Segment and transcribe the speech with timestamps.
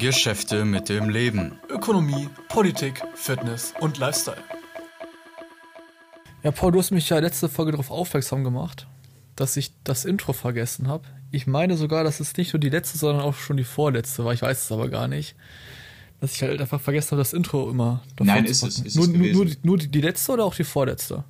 [0.00, 1.60] Geschäfte mit dem Leben.
[1.68, 4.42] Ökonomie, Politik, Fitness und Lifestyle.
[6.42, 8.86] Ja, Paul, du hast mich ja letzte Folge darauf aufmerksam gemacht,
[9.36, 11.04] dass ich das Intro vergessen habe.
[11.30, 14.32] Ich meine sogar, dass es nicht nur die letzte, sondern auch schon die vorletzte war.
[14.32, 15.36] Ich weiß es aber gar nicht.
[16.22, 18.02] Dass ich halt einfach vergessen habe, das Intro immer.
[18.18, 19.36] Nein, ist es, ist nur, es gewesen.
[19.36, 21.24] Nur, die, nur die letzte oder auch die vorletzte?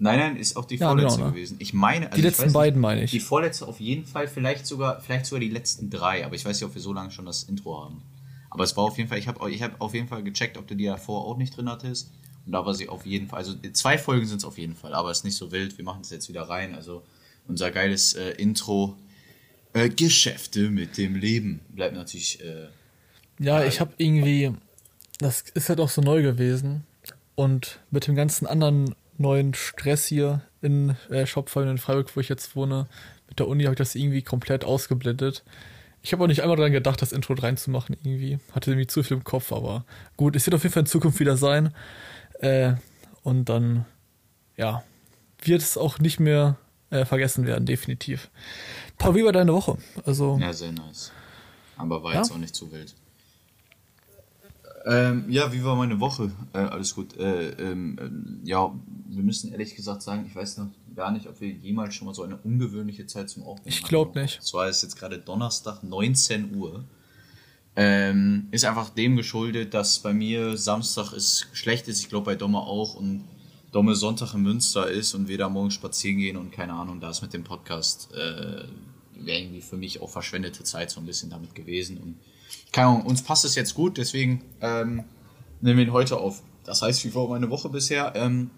[0.00, 1.34] Nein, nein, ist auch die Ja, vorletzte genau, ne?
[1.34, 1.56] gewesen.
[1.58, 3.10] Ich meine, also Die ich letzten nicht, beiden meine ich.
[3.10, 6.60] Die vorletzte auf jeden Fall, vielleicht sogar, vielleicht sogar die letzten drei, aber ich weiß
[6.60, 8.02] nicht, ob wir so lange schon das Intro haben.
[8.50, 10.66] Aber es war auf jeden Fall, ich habe ich hab auf jeden Fall gecheckt, ob
[10.66, 12.10] du die davor auch nicht drin hattest.
[12.46, 14.94] Und da war sie auf jeden Fall, also zwei Folgen sind es auf jeden Fall,
[14.94, 15.76] aber es ist nicht so wild.
[15.76, 16.74] Wir machen es jetzt wieder rein.
[16.74, 17.02] Also
[17.46, 18.96] unser geiles äh, Intro.
[19.74, 22.40] Äh, Geschäfte mit dem Leben bleibt natürlich.
[22.42, 22.68] Äh,
[23.38, 24.52] Ja, ich habe irgendwie,
[25.18, 26.84] das ist halt auch so neu gewesen.
[27.34, 32.28] Und mit dem ganzen anderen neuen Stress hier in äh, Shopfallen in Freiburg, wo ich
[32.28, 32.86] jetzt wohne,
[33.28, 35.44] mit der Uni habe ich das irgendwie komplett ausgeblendet.
[36.02, 38.38] Ich habe auch nicht einmal daran gedacht, das Intro reinzumachen irgendwie.
[38.52, 39.84] Hatte irgendwie zu viel im Kopf, aber
[40.16, 41.74] gut, es wird auf jeden Fall in Zukunft wieder sein.
[42.40, 42.74] Äh,
[43.22, 43.84] und dann,
[44.56, 44.82] ja,
[45.42, 46.56] wird es auch nicht mehr
[46.90, 48.30] äh, vergessen werden, definitiv.
[48.96, 49.76] Paul, wie war deine Woche?
[50.04, 51.12] Also, Ja, sehr nice.
[51.76, 52.18] Aber war Ja?
[52.18, 52.94] jetzt auch nicht zu wild.
[54.88, 56.30] Ähm, ja, wie war meine Woche?
[56.54, 57.14] Äh, alles gut.
[57.18, 58.74] Äh, ähm, ähm, ja,
[59.08, 62.14] wir müssen ehrlich gesagt sagen, ich weiß noch gar nicht, ob wir jemals schon mal
[62.14, 63.88] so eine ungewöhnliche Zeit zum Aufnehmen Ich hatten.
[63.88, 64.42] glaub nicht.
[64.42, 66.84] Zwar ist jetzt gerade Donnerstag, 19 Uhr.
[67.76, 72.34] Ähm, ist einfach dem geschuldet, dass bei mir Samstag ist schlecht ist, ich glaube bei
[72.34, 73.24] Domme auch und
[73.70, 77.10] Domme Sonntag in Münster ist und wir da morgen spazieren gehen und keine Ahnung, da
[77.10, 78.64] ist mit dem Podcast äh,
[79.14, 82.16] wäre irgendwie für mich auch verschwendete Zeit so ein bisschen damit gewesen und
[82.72, 85.04] keine Ahnung, uns passt es jetzt gut, deswegen ähm,
[85.60, 86.42] nehmen wir ihn heute auf.
[86.64, 88.12] Das heißt, wie war meine Woche bisher?
[88.14, 88.50] Ähm,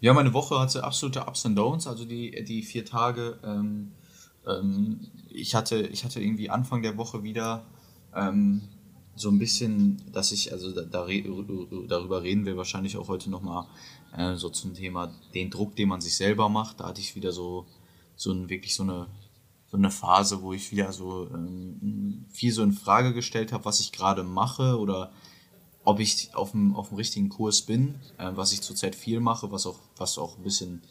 [0.00, 3.38] ja, meine Woche hatte absolute Ups und Downs, also die, die vier Tage.
[3.42, 3.92] Ähm,
[4.46, 7.64] ähm, ich, hatte, ich hatte irgendwie Anfang der Woche wieder
[8.14, 8.62] ähm,
[9.16, 11.06] so ein bisschen, dass ich, also da, da,
[11.88, 13.66] darüber reden wir wahrscheinlich auch heute nochmal,
[14.16, 16.80] äh, so zum Thema den Druck, den man sich selber macht.
[16.80, 17.66] Da hatte ich wieder so,
[18.14, 19.08] so ein, wirklich so eine,
[19.70, 23.80] so eine Phase, wo ich wieder so ähm, viel so in Frage gestellt habe, was
[23.80, 25.12] ich gerade mache oder
[25.84, 29.50] ob ich auf dem, auf dem richtigen Kurs bin, äh, was ich zurzeit viel mache,
[29.50, 30.82] was auch, was auch ein bisschen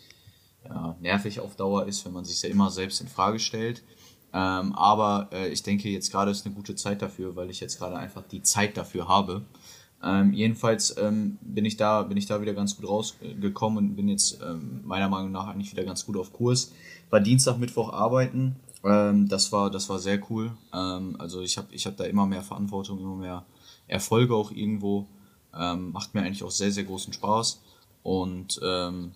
[0.66, 3.84] ja, nervig auf Dauer ist, wenn man sich ja immer selbst in Frage stellt.
[4.34, 7.80] Ähm, aber äh, ich denke, jetzt gerade ist eine gute Zeit dafür, weil ich jetzt
[7.80, 9.46] gerade einfach die Zeit dafür habe.
[10.04, 14.09] Ähm, jedenfalls ähm, bin ich da, bin ich da wieder ganz gut rausgekommen und bin
[14.09, 16.72] jetzt ähm, meiner Meinung nach eigentlich wieder ganz gut auf Kurs.
[17.09, 18.58] War Dienstag, Mittwoch arbeiten.
[18.88, 20.52] Ähm, das war, das war sehr cool.
[20.74, 23.46] Ähm, also ich habe, ich habe da immer mehr Verantwortung, immer mehr
[23.88, 25.08] Erfolge auch irgendwo.
[25.53, 27.62] Ähm, macht mir eigentlich auch sehr, sehr großen Spaß.
[28.03, 29.12] Und ähm,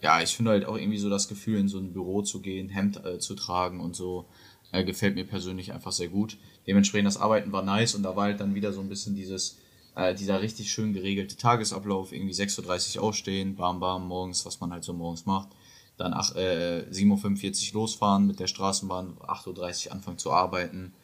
[0.00, 2.68] ja, ich finde halt auch irgendwie so das Gefühl, in so ein Büro zu gehen,
[2.68, 4.26] Hemd äh, zu tragen und so,
[4.70, 6.36] äh, gefällt mir persönlich einfach sehr gut.
[6.66, 9.58] Dementsprechend das Arbeiten war nice und da war halt dann wieder so ein bisschen dieses,
[9.96, 14.72] äh, dieser richtig schön geregelte Tagesablauf, irgendwie 6.30 Uhr aufstehen, bam, bam, morgens, was man
[14.72, 15.48] halt so morgens macht.
[15.98, 20.94] Dann äh, 7.45 Uhr losfahren mit der Straßenbahn, 8.30 Uhr anfangen zu arbeiten,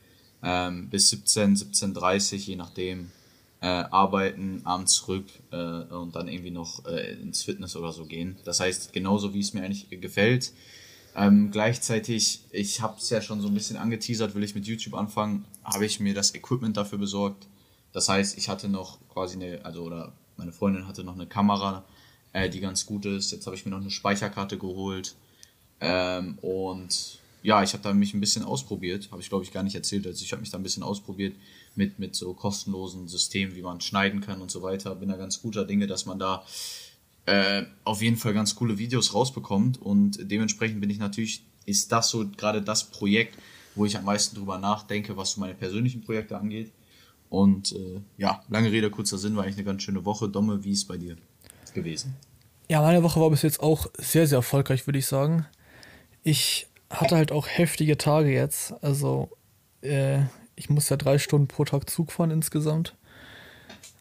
[0.42, 3.10] ähm, bis 17, 17.30 Uhr, je nachdem,
[3.60, 8.36] äh, arbeiten, abends zurück äh, und dann irgendwie noch äh, ins Fitness oder so gehen.
[8.44, 10.52] Das heißt, genauso wie es mir eigentlich gefällt.
[11.16, 14.94] Ähm, gleichzeitig, ich habe es ja schon so ein bisschen angeteasert, will ich mit YouTube
[14.94, 17.46] anfangen, habe ich mir das Equipment dafür besorgt.
[17.92, 21.84] Das heißt, ich hatte noch quasi eine, also oder meine Freundin hatte noch eine Kamera,
[22.34, 23.32] äh, die ganz gut ist.
[23.32, 25.14] Jetzt habe ich mir noch eine Speicherkarte geholt.
[25.80, 29.62] Ähm, und ja, ich habe da mich ein bisschen ausprobiert, habe ich glaube ich gar
[29.62, 30.06] nicht erzählt.
[30.06, 31.34] Also ich habe mich da ein bisschen ausprobiert
[31.74, 34.94] mit, mit so kostenlosen Systemen, wie man schneiden kann und so weiter.
[34.96, 36.44] Bin da ganz guter Dinge, dass man da
[37.26, 42.10] äh, auf jeden Fall ganz coole Videos rausbekommt und dementsprechend bin ich natürlich, ist das
[42.10, 43.38] so gerade das Projekt,
[43.74, 46.72] wo ich am meisten drüber nachdenke, was so meine persönlichen Projekte angeht.
[47.30, 50.28] Und äh, ja, lange Rede, kurzer Sinn, war eigentlich eine ganz schöne Woche.
[50.28, 51.16] Domme, wie ist bei dir
[51.74, 52.16] gewesen?
[52.68, 55.46] Ja, meine Woche war bis jetzt auch sehr, sehr erfolgreich, würde ich sagen.
[56.22, 58.72] Ich hatte halt auch heftige Tage jetzt.
[58.82, 59.30] Also,
[59.82, 60.22] äh,
[60.56, 62.94] ich muss ja drei Stunden pro Tag Zug fahren insgesamt.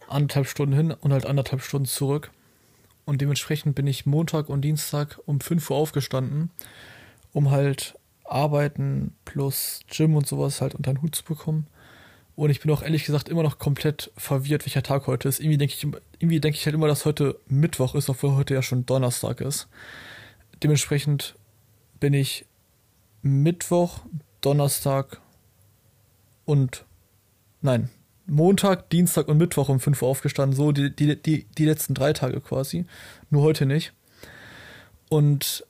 [0.08, 2.32] Anderthalb Stunden hin und halt anderthalb Stunden zurück.
[3.06, 6.52] Und dementsprechend bin ich Montag und Dienstag um 5 Uhr aufgestanden,
[7.34, 11.68] um halt Arbeiten plus Gym und sowas halt unter den Hut zu bekommen.
[12.36, 15.40] Und ich bin auch ehrlich gesagt immer noch komplett verwirrt, welcher Tag heute ist.
[15.40, 15.84] Irgendwie denke ich,
[16.20, 19.68] irgendwie denke ich halt immer, dass heute Mittwoch ist, obwohl heute ja schon Donnerstag ist.
[20.64, 21.36] Dementsprechend
[22.00, 22.46] bin ich
[23.22, 24.00] Mittwoch,
[24.42, 25.22] Donnerstag
[26.46, 26.86] und
[27.62, 27.90] nein,
[28.26, 30.56] Montag, Dienstag und Mittwoch um 5 Uhr aufgestanden.
[30.56, 32.86] So die, die, die, die letzten drei Tage quasi.
[33.30, 33.94] Nur heute nicht.
[35.10, 35.66] Und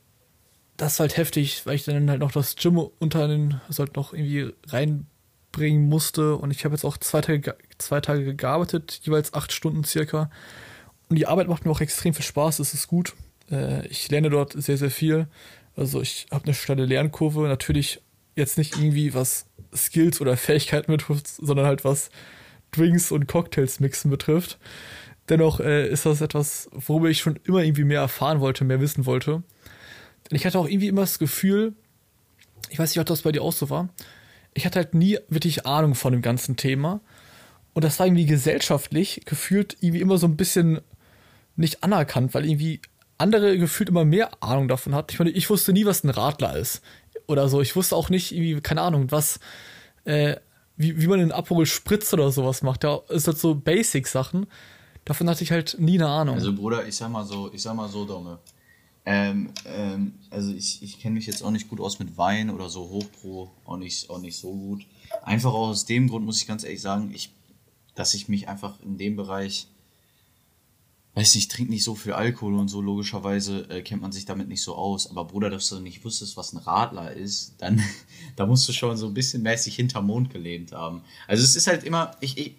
[0.78, 3.96] das ist halt heftig, weil ich dann halt noch das Gym unter den, also halt
[3.96, 5.08] noch irgendwie rein
[5.54, 6.36] bringen musste.
[6.36, 10.30] Und ich habe jetzt auch zwei Tage, zwei Tage gearbeitet, jeweils acht Stunden circa.
[11.10, 13.14] Und die Arbeit macht mir auch extrem viel Spaß, es ist gut.
[13.50, 15.28] Äh, ich lerne dort sehr, sehr viel.
[15.78, 17.48] Also ich habe eine steile Lernkurve.
[17.48, 18.02] Natürlich
[18.36, 22.10] jetzt nicht irgendwie was Skills oder Fähigkeiten betrifft, sondern halt was
[22.72, 24.60] Drinks und Cocktails mixen betrifft.
[25.30, 29.06] Dennoch äh, ist das etwas, worüber ich schon immer irgendwie mehr erfahren wollte, mehr wissen
[29.06, 29.44] wollte.
[30.30, 31.74] Denn ich hatte auch irgendwie immer das Gefühl,
[32.70, 33.90] ich weiß nicht, ob das bei dir auch so war,
[34.54, 37.02] ich hatte halt nie wirklich Ahnung von dem ganzen Thema.
[37.74, 40.82] Und das war irgendwie gesellschaftlich gefühlt irgendwie immer so ein bisschen
[41.56, 42.82] nicht anerkannt, weil irgendwie
[43.18, 45.12] andere gefühlt immer mehr Ahnung davon hatten.
[45.12, 46.82] Ich meine, ich wusste nie, was ein Radler ist.
[47.28, 47.62] Oder so.
[47.62, 49.40] Ich wusste auch nicht, irgendwie, keine Ahnung, was,
[50.06, 50.36] äh,
[50.76, 52.84] wie, wie man einen Aperol Spritz oder sowas macht.
[52.84, 54.48] Ja, ist halt so Basic-Sachen.
[55.06, 56.36] Davon hatte ich halt nie eine Ahnung.
[56.36, 58.40] Also Bruder, ich sag mal so, ich sag mal so, Domme.
[59.06, 62.70] Ähm, ähm, also ich, ich kenne mich jetzt auch nicht gut aus mit Wein oder
[62.70, 64.86] so Hochpro, auch nicht, auch nicht so gut.
[65.24, 67.32] Einfach auch aus dem Grund muss ich ganz ehrlich sagen, ich,
[67.96, 69.68] dass ich mich einfach in dem Bereich,
[71.16, 74.48] weiß nicht, trinke nicht so viel Alkohol und so, logischerweise äh, kennt man sich damit
[74.48, 75.10] nicht so aus.
[75.10, 77.84] Aber Bruder, dass du nicht wusstest, was ein Radler ist, dann,
[78.38, 81.02] da musst du schon so ein bisschen mäßig hinterm Mond gelehnt haben.
[81.28, 82.56] Also es ist halt immer, ich, ich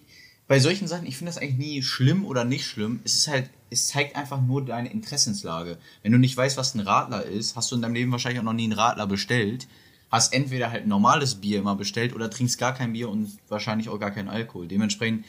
[0.47, 2.99] bei solchen Sachen, ich finde das eigentlich nie schlimm oder nicht schlimm.
[3.03, 5.77] Es ist halt, es zeigt einfach nur deine Interessenslage.
[6.03, 8.45] Wenn du nicht weißt, was ein Radler ist, hast du in deinem Leben wahrscheinlich auch
[8.45, 9.67] noch nie einen Radler bestellt.
[10.11, 13.99] Hast entweder halt normales Bier immer bestellt oder trinkst gar kein Bier und wahrscheinlich auch
[13.99, 14.67] gar keinen Alkohol.
[14.67, 15.25] Dementsprechend,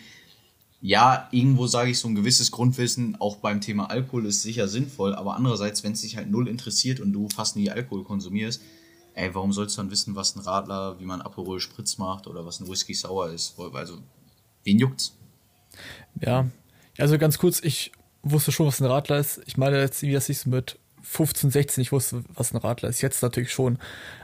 [0.82, 5.14] ja, irgendwo sage ich, so ein gewisses Grundwissen auch beim Thema Alkohol ist sicher sinnvoll,
[5.14, 8.60] aber andererseits, wenn es dich halt null interessiert und du fast nie Alkohol konsumierst,
[9.14, 12.44] ey, warum sollst du dann wissen, was ein Radler, wie man Aperol Spritz macht oder
[12.44, 13.58] was ein Whisky Sour ist?
[13.72, 13.98] Also,
[14.66, 15.16] wen juckt's?
[16.20, 16.46] Ja,
[16.98, 17.92] also ganz kurz, ich
[18.22, 19.40] wusste schon, was ein Radler ist.
[19.46, 23.00] Ich meine jetzt, wie das ich mit 15, 16 ich wusste, was ein Radler ist.
[23.00, 23.78] Jetzt natürlich schon.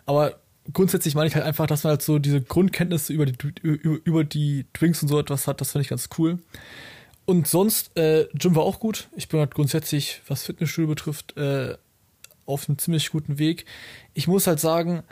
[0.06, 0.40] Aber
[0.72, 4.24] grundsätzlich meine ich halt einfach, dass man halt so diese Grundkenntnisse über die, über, über
[4.24, 5.60] die Drinks und so etwas hat.
[5.60, 6.38] Das finde ich ganz cool.
[7.24, 9.08] Und sonst, äh, Gym war auch gut.
[9.16, 11.76] Ich bin halt grundsätzlich, was Fitnessstudio betrifft, äh,
[12.46, 13.64] auf einem ziemlich guten Weg.
[14.14, 15.04] Ich muss halt sagen,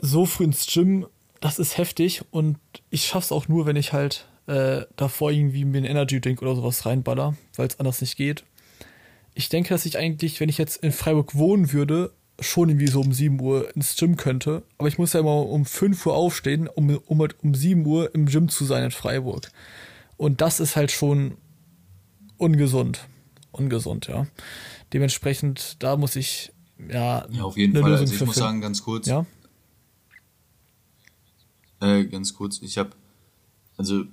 [0.00, 1.06] so früh ins Gym,
[1.40, 2.58] das ist heftig und
[2.90, 6.56] ich schaff's auch nur, wenn ich halt äh, davor irgendwie mir einen Energy Drink oder
[6.56, 8.44] sowas reinballer, weil es anders nicht geht.
[9.34, 13.00] Ich denke, dass ich eigentlich, wenn ich jetzt in Freiburg wohnen würde, schon irgendwie so
[13.00, 14.62] um 7 Uhr ins Gym könnte.
[14.78, 18.14] Aber ich muss ja immer um 5 Uhr aufstehen, um, um halt um 7 Uhr
[18.14, 19.50] im Gym zu sein in Freiburg.
[20.16, 21.36] Und das ist halt schon
[22.36, 23.06] ungesund.
[23.52, 24.26] Ungesund, ja.
[24.92, 26.52] Dementsprechend, da muss ich
[26.88, 27.26] ja.
[27.30, 27.92] Ja, auf jeden Fall.
[27.92, 29.06] also ich muss sagen, ganz kurz.
[29.06, 29.26] Ja.
[31.80, 32.90] Äh, ganz kurz, ich habe,
[33.76, 34.04] also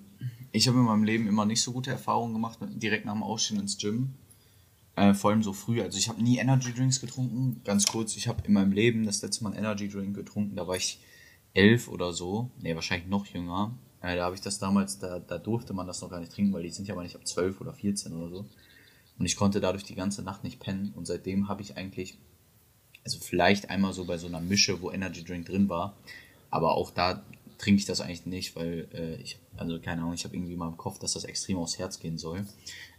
[0.52, 3.60] ich habe in meinem Leben immer nicht so gute Erfahrungen gemacht, direkt nach dem Aufstehen
[3.60, 4.14] ins Gym.
[4.96, 5.82] Äh, vor allem so früh.
[5.82, 7.62] Also ich habe nie Energy Drinks getrunken.
[7.66, 10.56] Ganz kurz, ich habe in meinem Leben das letzte Mal einen Energy Drink getrunken.
[10.56, 11.00] Da war ich
[11.54, 12.50] elf oder so.
[12.62, 13.78] Ne, wahrscheinlich noch jünger.
[14.02, 16.54] Äh, da habe ich das damals, da, da durfte man das noch gar nicht trinken,
[16.54, 18.46] weil die sind ja aber nicht ab zwölf oder 14 oder so.
[19.18, 20.94] Und ich konnte dadurch die ganze Nacht nicht pennen.
[20.96, 22.18] Und seitdem habe ich eigentlich,
[23.04, 25.98] also vielleicht einmal so bei so einer Mische, wo Energy Drink drin war.
[26.52, 27.26] Aber auch da
[27.58, 30.68] trinke ich das eigentlich nicht, weil äh, ich, also keine Ahnung, ich habe irgendwie mal
[30.68, 32.46] im Kopf, dass das extrem aufs Herz gehen soll.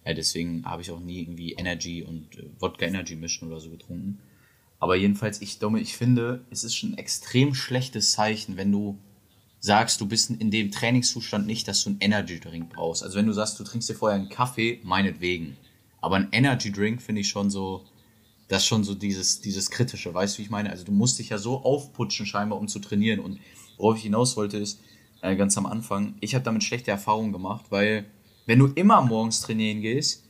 [0.04, 3.70] Äh, deswegen habe ich auch nie irgendwie Energy und äh, Wodka Energy mischen oder so
[3.70, 4.18] getrunken.
[4.78, 8.98] Aber jedenfalls, ich dumme, ich finde, es ist schon ein extrem schlechtes Zeichen, wenn du
[9.60, 13.02] sagst, du bist in dem Trainingszustand nicht, dass du einen Energy Drink brauchst.
[13.02, 15.56] Also wenn du sagst, du trinkst dir vorher einen Kaffee, meinetwegen.
[16.00, 17.84] Aber ein Energy Drink finde ich schon so,
[18.48, 20.70] das ist schon so dieses, dieses Kritische, weißt du, wie ich meine?
[20.70, 23.20] Also du musst dich ja so aufputschen scheinbar, um zu trainieren.
[23.20, 23.40] Und
[23.76, 24.80] worauf ich hinaus wollte, ist,
[25.22, 28.06] äh, ganz am Anfang, ich habe damit schlechte Erfahrungen gemacht, weil
[28.46, 30.24] wenn du immer morgens trainieren gehst,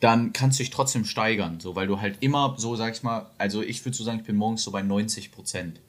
[0.00, 3.30] dann kannst du dich trotzdem steigern, so, weil du halt immer so, sag ich mal,
[3.38, 5.80] also ich würde so sagen, ich bin morgens so bei 90 Prozent.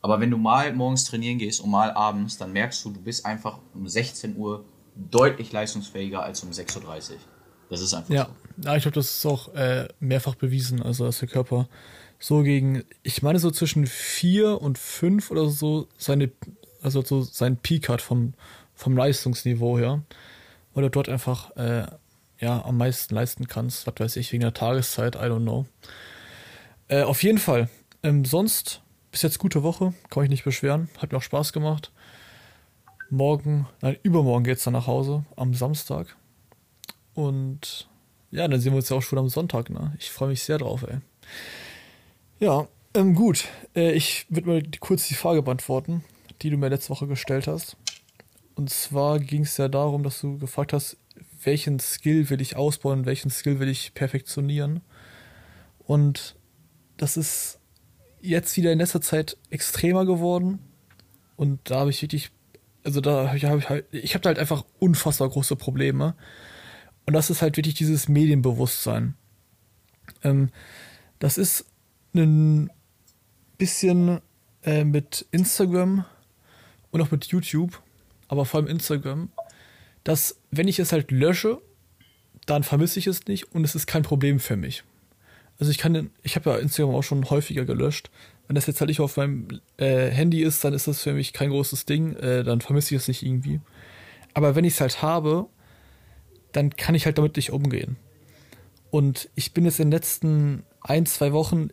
[0.00, 3.24] Aber wenn du mal morgens trainieren gehst und mal abends, dann merkst du, du bist
[3.24, 4.64] einfach um 16 Uhr
[4.96, 7.16] deutlich leistungsfähiger als um 6.30 Uhr.
[7.70, 8.26] Das ist einfach ja.
[8.26, 8.68] so.
[8.68, 11.68] Ja, ich glaube, das ist auch äh, mehrfach bewiesen, also dass der Körper
[12.22, 16.30] so gegen, ich meine so zwischen vier und fünf oder so seine,
[16.80, 18.34] also so sein Peak hat vom,
[18.76, 20.04] vom Leistungsniveau her,
[20.72, 21.84] weil du dort einfach äh,
[22.38, 25.66] ja am meisten leisten kannst, was weiß ich, wegen der Tageszeit, I don't know.
[26.86, 27.68] Äh, auf jeden Fall.
[28.04, 31.90] Ähm, sonst bis jetzt gute Woche, kann mich nicht beschweren, hat mir auch Spaß gemacht.
[33.10, 36.16] Morgen, nein, übermorgen geht's dann nach Hause, am Samstag.
[37.14, 37.88] Und
[38.30, 39.92] ja, dann sehen wir uns ja auch schon am Sonntag, ne?
[39.98, 40.98] Ich freue mich sehr drauf, ey.
[42.42, 43.44] Ja, ähm, gut.
[43.76, 46.02] Äh, ich würde mal kurz die Frage beantworten,
[46.42, 47.76] die du mir letzte Woche gestellt hast.
[48.56, 50.96] Und zwar ging es ja darum, dass du gefragt hast,
[51.44, 54.80] welchen Skill will ich ausbauen, welchen Skill will ich perfektionieren.
[55.86, 56.34] Und
[56.96, 57.60] das ist
[58.20, 60.58] jetzt wieder in letzter Zeit extremer geworden.
[61.36, 62.32] und da habe ich wirklich,
[62.82, 66.16] also da habe ich, hab ich halt, ich habe da halt einfach unfassbar große Probleme.
[67.06, 69.14] Und das ist halt wirklich dieses Medienbewusstsein.
[70.24, 70.50] Ähm,
[71.20, 71.66] das ist
[72.14, 72.70] ein
[73.58, 74.20] bisschen
[74.64, 76.04] äh, mit Instagram
[76.90, 77.80] und auch mit YouTube,
[78.28, 79.30] aber vor allem Instagram,
[80.04, 81.60] dass wenn ich es halt lösche,
[82.46, 84.84] dann vermisse ich es nicht und es ist kein Problem für mich.
[85.58, 88.10] Also ich kann, ich habe ja Instagram auch schon häufiger gelöscht.
[88.46, 91.32] Wenn das jetzt halt nicht auf meinem äh, Handy ist, dann ist das für mich
[91.32, 93.60] kein großes Ding, äh, dann vermisse ich es nicht irgendwie.
[94.34, 95.46] Aber wenn ich es halt habe,
[96.50, 97.96] dann kann ich halt damit nicht umgehen.
[98.90, 101.68] Und ich bin jetzt in den letzten ein, zwei Wochen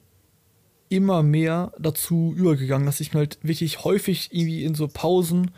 [0.90, 5.52] immer mehr dazu übergegangen, dass ich mir halt wirklich häufig irgendwie in so Pausen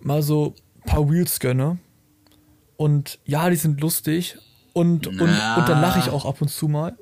[0.00, 1.78] mal so ein paar Wheels gönne.
[2.76, 4.38] Und ja, die sind lustig
[4.72, 6.96] und, und, und dann lache ich auch ab und zu mal.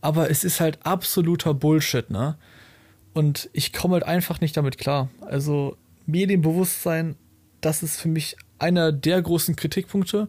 [0.00, 2.38] Aber es ist halt absoluter Bullshit, ne?
[3.14, 5.10] Und ich komme halt einfach nicht damit klar.
[5.20, 5.76] Also
[6.06, 7.16] Medienbewusstsein,
[7.60, 10.28] das ist für mich einer der großen Kritikpunkte.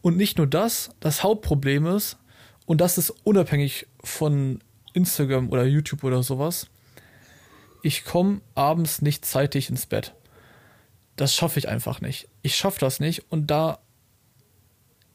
[0.00, 2.16] Und nicht nur das, das Hauptproblem ist,
[2.64, 4.60] und das ist unabhängig von
[4.92, 6.68] Instagram oder YouTube oder sowas,
[7.82, 10.14] ich komme abends nicht zeitig ins Bett.
[11.16, 12.28] Das schaffe ich einfach nicht.
[12.42, 13.78] Ich schaffe das nicht und da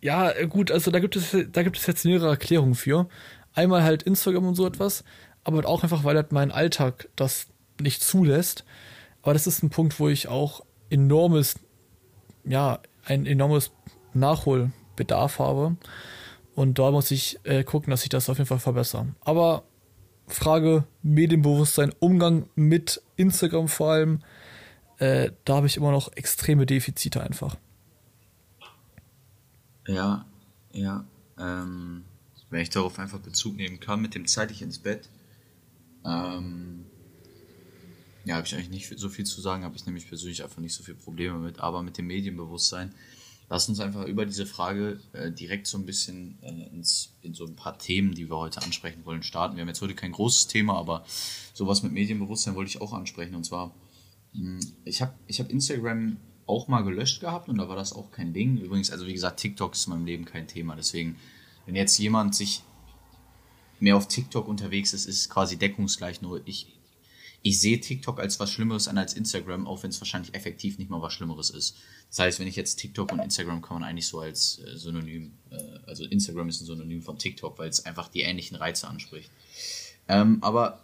[0.02, 3.08] ja, gut, also da gibt es da gibt es jetzt mehrere Erklärungen für.
[3.54, 5.04] Einmal halt Instagram und so etwas,
[5.44, 7.48] aber auch einfach, weil halt mein Alltag das
[7.80, 8.66] nicht zulässt.
[9.24, 11.56] Aber das ist ein Punkt, wo ich auch enormes,
[12.44, 13.72] ja, ein enormes
[14.14, 15.76] Nachholbedarf habe.
[16.56, 19.08] Und da muss ich äh, gucken, dass ich das auf jeden Fall verbessere.
[19.22, 19.64] Aber
[20.28, 24.24] Frage Medienbewusstsein, Umgang mit Instagram vor allem,
[24.98, 27.58] äh, da habe ich immer noch extreme Defizite einfach.
[29.88, 30.26] Ja,
[30.72, 31.06] ja.
[31.38, 32.06] Ähm,
[32.50, 35.10] wenn ich darauf einfach Bezug nehmen kann, mit dem zeitig ins Bett.
[36.06, 36.86] Ähm,
[38.24, 40.74] ja, habe ich eigentlich nicht so viel zu sagen, habe ich nämlich persönlich einfach nicht
[40.74, 42.94] so viele Probleme mit, aber mit dem Medienbewusstsein.
[43.48, 47.46] Lass uns einfach über diese Frage äh, direkt so ein bisschen äh, ins, in so
[47.46, 49.56] ein paar Themen, die wir heute ansprechen wollen, starten.
[49.56, 51.06] Wir haben jetzt heute kein großes Thema, aber
[51.54, 53.36] sowas mit Medienbewusstsein wollte ich auch ansprechen.
[53.36, 53.76] Und zwar,
[54.34, 57.94] mh, hm, ich habe ich hab Instagram auch mal gelöscht gehabt und da war das
[57.94, 58.58] auch kein Ding.
[58.58, 60.76] Übrigens, also wie gesagt, TikTok ist in meinem Leben kein Thema.
[60.76, 61.18] Deswegen,
[61.66, 62.64] wenn jetzt jemand sich
[63.80, 66.22] mehr auf TikTok unterwegs ist, ist quasi deckungsgleich.
[66.22, 66.75] Nur ich
[67.46, 70.90] ich sehe TikTok als was Schlimmeres an als Instagram, auch wenn es wahrscheinlich effektiv nicht
[70.90, 71.76] mal was Schlimmeres ist.
[72.10, 75.32] Das heißt, wenn ich jetzt TikTok und Instagram kann man eigentlich so als äh, Synonym,
[75.52, 79.30] äh, also Instagram ist ein Synonym von TikTok, weil es einfach die ähnlichen Reize anspricht.
[80.08, 80.82] Ähm, aber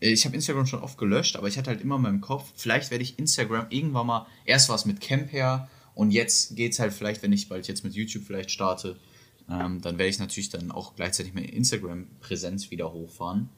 [0.00, 2.52] äh, ich habe Instagram schon oft gelöscht, aber ich hatte halt immer in meinem Kopf,
[2.56, 6.80] vielleicht werde ich Instagram irgendwann mal, erst was mit Camp her und jetzt geht es
[6.80, 8.98] halt vielleicht, wenn ich bald jetzt mit YouTube vielleicht starte,
[9.48, 13.48] ähm, dann werde ich natürlich dann auch gleichzeitig meine Instagram-Präsenz wieder hochfahren.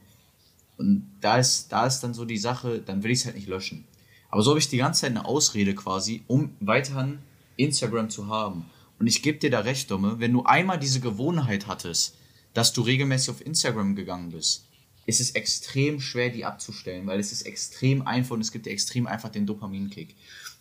[0.79, 3.49] Und da ist, da ist dann so die Sache, dann will ich es halt nicht
[3.49, 3.85] löschen.
[4.31, 7.19] Aber so habe ich die ganze Zeit eine Ausrede quasi, um weiterhin
[7.57, 8.67] Instagram zu haben.
[8.99, 12.17] Und ich gebe dir da recht, Dumme, wenn du einmal diese Gewohnheit hattest,
[12.55, 14.67] dass du regelmäßig auf Instagram gegangen bist,
[15.07, 18.71] ist es extrem schwer, die abzustellen, weil es ist extrem einfach und es gibt dir
[18.71, 20.17] extrem einfach den Dopaminkick.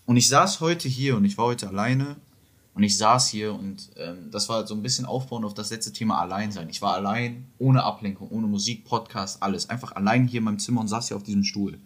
[0.06, 2.18] Und ich saß heute hier und ich war heute alleine
[2.76, 5.94] und ich saß hier und ähm, das war so ein bisschen aufbauend auf das letzte
[5.94, 6.70] Thema Alleinsein.
[6.70, 9.70] Ich war allein, ohne Ablenkung, ohne Musik, Podcast, alles.
[9.70, 11.80] Einfach allein hier in meinem Zimmer und saß hier auf diesem Stuhl.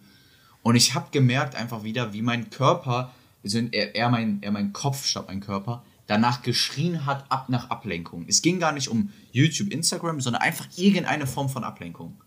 [0.62, 3.12] Und ich habe gemerkt einfach wieder, wie mein Körper,
[3.44, 7.70] also eher, eher, mein, eher mein Kopf statt mein Körper, danach geschrien hat, ab nach
[7.70, 8.24] Ablenkung.
[8.28, 12.20] Es ging gar nicht um YouTube, Instagram, sondern einfach irgendeine Form von Ablenkung.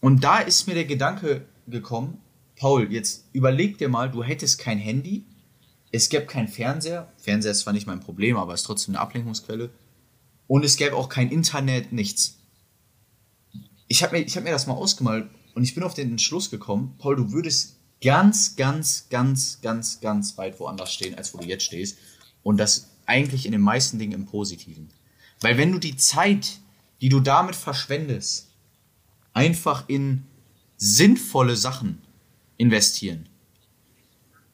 [0.00, 2.18] Und da ist mir der Gedanke gekommen,
[2.56, 5.24] Paul, jetzt überleg dir mal, du hättest kein Handy,
[5.92, 7.12] es gäbe keinen Fernseher.
[7.18, 9.70] Fernseher ist zwar nicht mein Problem, aber ist trotzdem eine Ablenkungsquelle.
[10.46, 12.38] Und es gäbe auch kein Internet, nichts.
[13.88, 16.94] Ich habe mir, hab mir das mal ausgemalt und ich bin auf den Entschluss gekommen,
[16.98, 21.64] Paul, du würdest ganz, ganz, ganz, ganz, ganz weit woanders stehen, als wo du jetzt
[21.64, 21.98] stehst.
[22.42, 24.90] Und das eigentlich in den meisten Dingen im Positiven.
[25.40, 26.60] Weil wenn du die Zeit,
[27.00, 28.50] die du damit verschwendest,
[29.32, 30.24] einfach in
[30.76, 32.00] sinnvolle Sachen
[32.56, 33.28] investieren,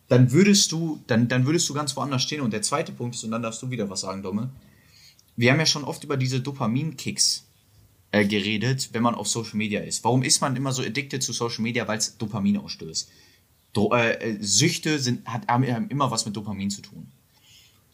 [0.09, 2.41] dann würdest du, dann, dann würdest du ganz woanders stehen.
[2.41, 4.51] Und der zweite Punkt ist, und dann darfst du wieder was sagen, Domme.
[5.37, 7.45] Wir haben ja schon oft über diese Dopamin-Kicks
[8.13, 10.05] äh, geredet, wenn man auf Social Media ist.
[10.05, 11.87] Warum ist man immer so addicted zu Social Media?
[11.89, 13.11] Weil es Dopamin ausstößt.
[13.73, 17.09] Do äh, äh, Süchte sind, hat, haben immer was mit Dopamin zu tun.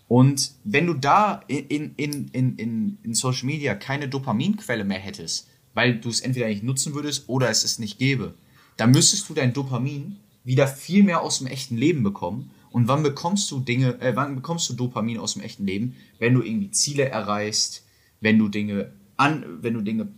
[0.06, 5.48] Und wenn du da in, in, in, in, in Social Media keine Dopaminquelle mehr hättest,
[5.74, 8.34] weil du es entweder nicht nutzen würdest oder es es nicht gäbe,
[8.76, 12.50] dann müsstest du dein Dopamin wieder viel mehr aus dem echten Leben bekommen.
[12.70, 15.96] Und wann bekommst du Dinge, äh, wann bekommst du Dopamin aus dem echten Leben?
[16.18, 17.84] Wenn du irgendwie Ziele erreichst,
[18.20, 20.08] wenn du Dinge an, wenn du Dinge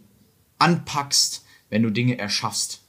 [0.58, 2.82] anpackst, wenn du Dinge erschaffst.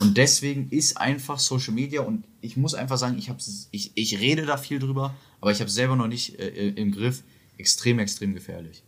[0.00, 4.18] Und deswegen ist einfach Social Media und ich muss einfach sagen, ich, hab's, ich, ich
[4.18, 7.22] rede da viel drüber, aber ich habe selber noch nicht äh, im Griff.
[7.58, 8.82] Extrem, extrem gefährlich.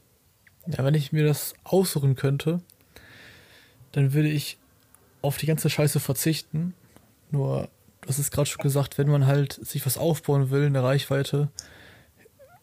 [0.67, 2.63] Ja, wenn ich mir das aussuchen könnte,
[3.93, 4.57] dann würde ich
[5.23, 6.75] auf die ganze Scheiße verzichten.
[7.31, 7.69] Nur,
[8.05, 11.49] du hast es gerade schon gesagt, wenn man halt sich was aufbauen will, eine Reichweite,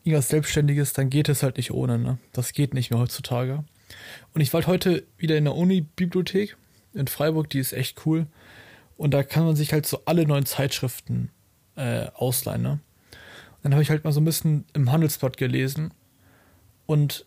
[0.04, 1.98] irgendwas Selbstständiges, dann geht es halt nicht ohne.
[1.98, 2.20] Ne?
[2.32, 3.64] Das geht nicht mehr heutzutage.
[4.34, 6.58] Und ich war halt heute wieder in der Uni-Bibliothek
[6.94, 8.28] in Freiburg, die ist echt cool.
[8.98, 11.32] Und da kann man sich halt so alle neuen Zeitschriften
[11.76, 12.62] äh, ausleihen.
[12.62, 12.72] Ne?
[12.72, 12.80] Und
[13.64, 15.92] dann habe ich halt mal so ein bisschen im Handelsblatt gelesen.
[16.86, 17.26] Und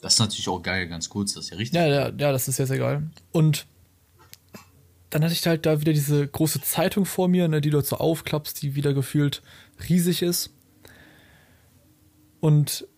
[0.00, 1.80] das ist natürlich auch geil, ganz kurz, das ist ja richtig.
[1.80, 3.04] Ja, ja, ja, das ist sehr, sehr geil.
[3.32, 3.66] Und
[5.14, 7.98] dann hatte ich halt da wieder diese große Zeitung vor mir, ne, die du so
[7.98, 9.42] aufklappst, die wieder gefühlt
[9.88, 10.52] riesig ist.
[12.40, 12.88] Und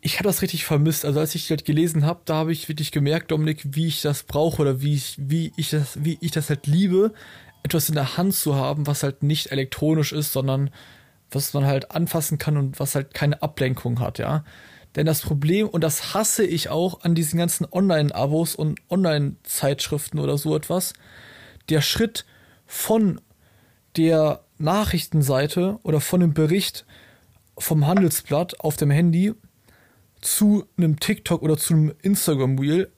[0.00, 1.04] ich habe das richtig vermisst.
[1.04, 4.22] Also als ich halt gelesen habe, da habe ich wirklich gemerkt, Dominik, wie ich das
[4.22, 7.12] brauche oder wie ich, wie ich das, wie ich das halt liebe,
[7.62, 10.70] etwas in der Hand zu haben, was halt nicht elektronisch ist, sondern
[11.30, 14.44] was man halt anfassen kann und was halt keine Ablenkung hat, ja.
[14.94, 20.38] Denn das Problem, und das hasse ich auch an diesen ganzen Online-Abos und Online-Zeitschriften oder
[20.38, 20.94] so etwas,
[21.68, 22.24] der Schritt
[22.66, 23.20] von
[23.96, 26.84] der Nachrichtenseite oder von dem Bericht
[27.58, 29.34] vom Handelsblatt auf dem Handy
[30.20, 32.90] zu einem TikTok oder zu einem Instagram-Reel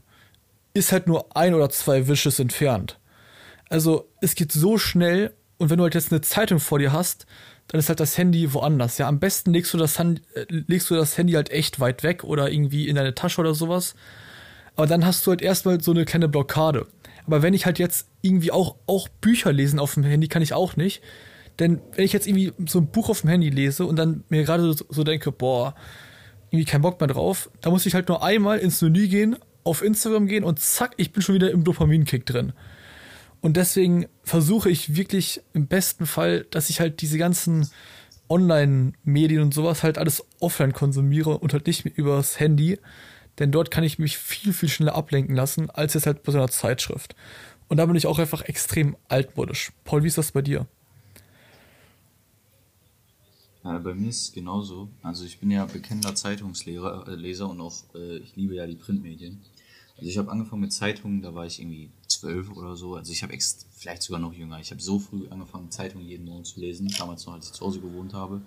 [0.75, 2.99] ist halt nur ein oder zwei Wishes entfernt.
[3.69, 7.27] Also es geht so schnell und wenn du halt jetzt eine Zeitung vor dir hast,
[7.69, 8.97] dann ist halt das Handy woanders.
[8.99, 12.03] Ja, am besten legst du das, Hand, äh, legst du das Handy halt echt weit
[12.03, 13.95] weg oder irgendwie in deine Tasche oder sowas.
[14.75, 16.87] Aber dann hast du halt erstmal so eine kleine Blockade.
[17.29, 20.55] Aber wenn ich halt jetzt irgendwie auch, auch Bücher lesen auf dem Handy, kann ich
[20.55, 21.03] auch nicht.
[21.59, 24.45] Denn wenn ich jetzt irgendwie so ein Buch auf dem Handy lese und dann mir
[24.45, 25.75] gerade so, so denke, boah,
[26.51, 29.83] irgendwie keinen Bock mehr drauf, da muss ich halt nur einmal ins Menü gehen, auf
[29.83, 32.55] Instagram gehen und zack, ich bin schon wieder im Dopaminkick drin.
[33.43, 37.69] Und deswegen versuche ich wirklich im besten Fall, dass ich halt diese ganzen
[38.31, 42.79] Online-Medien und sowas halt alles offline konsumiere und halt nicht übers Handy.
[43.39, 46.39] Denn dort kann ich mich viel, viel schneller ablenken lassen, als jetzt halt bei so
[46.39, 47.15] einer Zeitschrift.
[47.69, 49.73] Und da bin ich auch einfach extrem altmodisch.
[49.85, 50.67] Paul, wie ist das bei dir?
[53.65, 54.89] Ja, bei mir ist es genauso.
[55.03, 58.77] Also ich bin ja bekennender Zeitungsleser äh, Leser und auch äh, ich liebe ja die
[58.77, 59.43] Printmedien.
[59.99, 62.95] Also ich habe angefangen mit Zeitungen, da war ich irgendwie zwölf oder so.
[62.95, 63.37] Also ich habe
[63.73, 64.61] vielleicht sogar noch jünger.
[64.61, 67.67] Ich habe so früh angefangen, Zeitungen jeden Morgen zu lesen, damals noch, als ich zu
[67.67, 68.41] Hause gewohnt habe.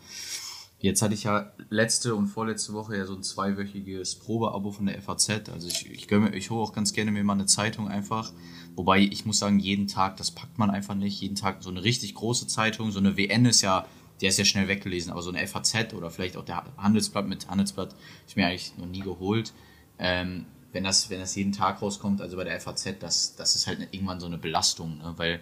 [0.82, 5.00] Jetzt hatte ich ja letzte und vorletzte Woche ja so ein zweiwöchiges Probeabo von der
[5.00, 5.50] FAZ.
[5.54, 8.32] Also ich, ich, gönne, ich hole auch ganz gerne mir mal eine Zeitung einfach.
[8.76, 11.22] Wobei ich muss sagen, jeden Tag, das packt man einfach nicht.
[11.22, 13.86] Jeden Tag so eine richtig große Zeitung, so eine WN ist ja,
[14.22, 17.48] der ist ja schnell weggelesen, aber so eine FAZ oder vielleicht auch der Handelsblatt mit
[17.48, 17.96] Handelsblatt,
[18.28, 19.54] ich mir eigentlich noch nie geholt.
[20.00, 23.68] Ähm, wenn das, wenn das jeden Tag rauskommt, also bei der FAZ, das, das ist
[23.68, 25.14] halt irgendwann so eine Belastung, ne?
[25.18, 25.42] weil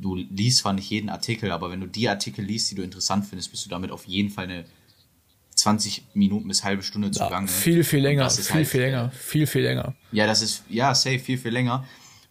[0.00, 3.26] du liest zwar nicht jeden Artikel, aber wenn du die Artikel liest, die du interessant
[3.26, 4.64] findest, bist du damit auf jeden Fall eine
[5.54, 7.46] 20 Minuten bis halbe Stunde zugange.
[7.46, 9.94] Ja, viel, viel länger, viel, halt, viel länger, viel, viel länger.
[10.12, 11.84] Ja, das ist, ja, safe, viel, viel länger.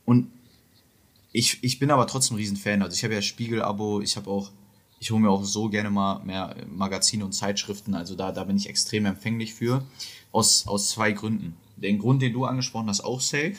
[0.06, 0.32] Und
[1.34, 2.82] ich, ich bin aber trotzdem ein Riesenfan.
[2.82, 4.52] Also ich habe ja Spiegel-Abo, ich habe auch,
[5.00, 7.94] ich hole mir auch so gerne mal mehr Magazine und Zeitschriften.
[7.96, 9.86] Also da, da bin ich extrem empfänglich für.
[10.32, 13.56] Aus, aus zwei Gründen den Grund, den du angesprochen hast, auch safe.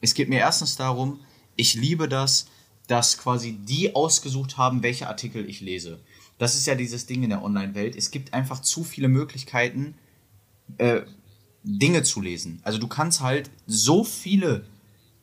[0.00, 1.20] Es geht mir erstens darum,
[1.56, 2.46] ich liebe das,
[2.86, 6.00] dass quasi die ausgesucht haben, welche Artikel ich lese.
[6.38, 7.94] Das ist ja dieses Ding in der Online-Welt.
[7.96, 9.94] Es gibt einfach zu viele Möglichkeiten,
[10.78, 11.02] äh,
[11.62, 12.60] Dinge zu lesen.
[12.64, 14.64] Also du kannst halt so viele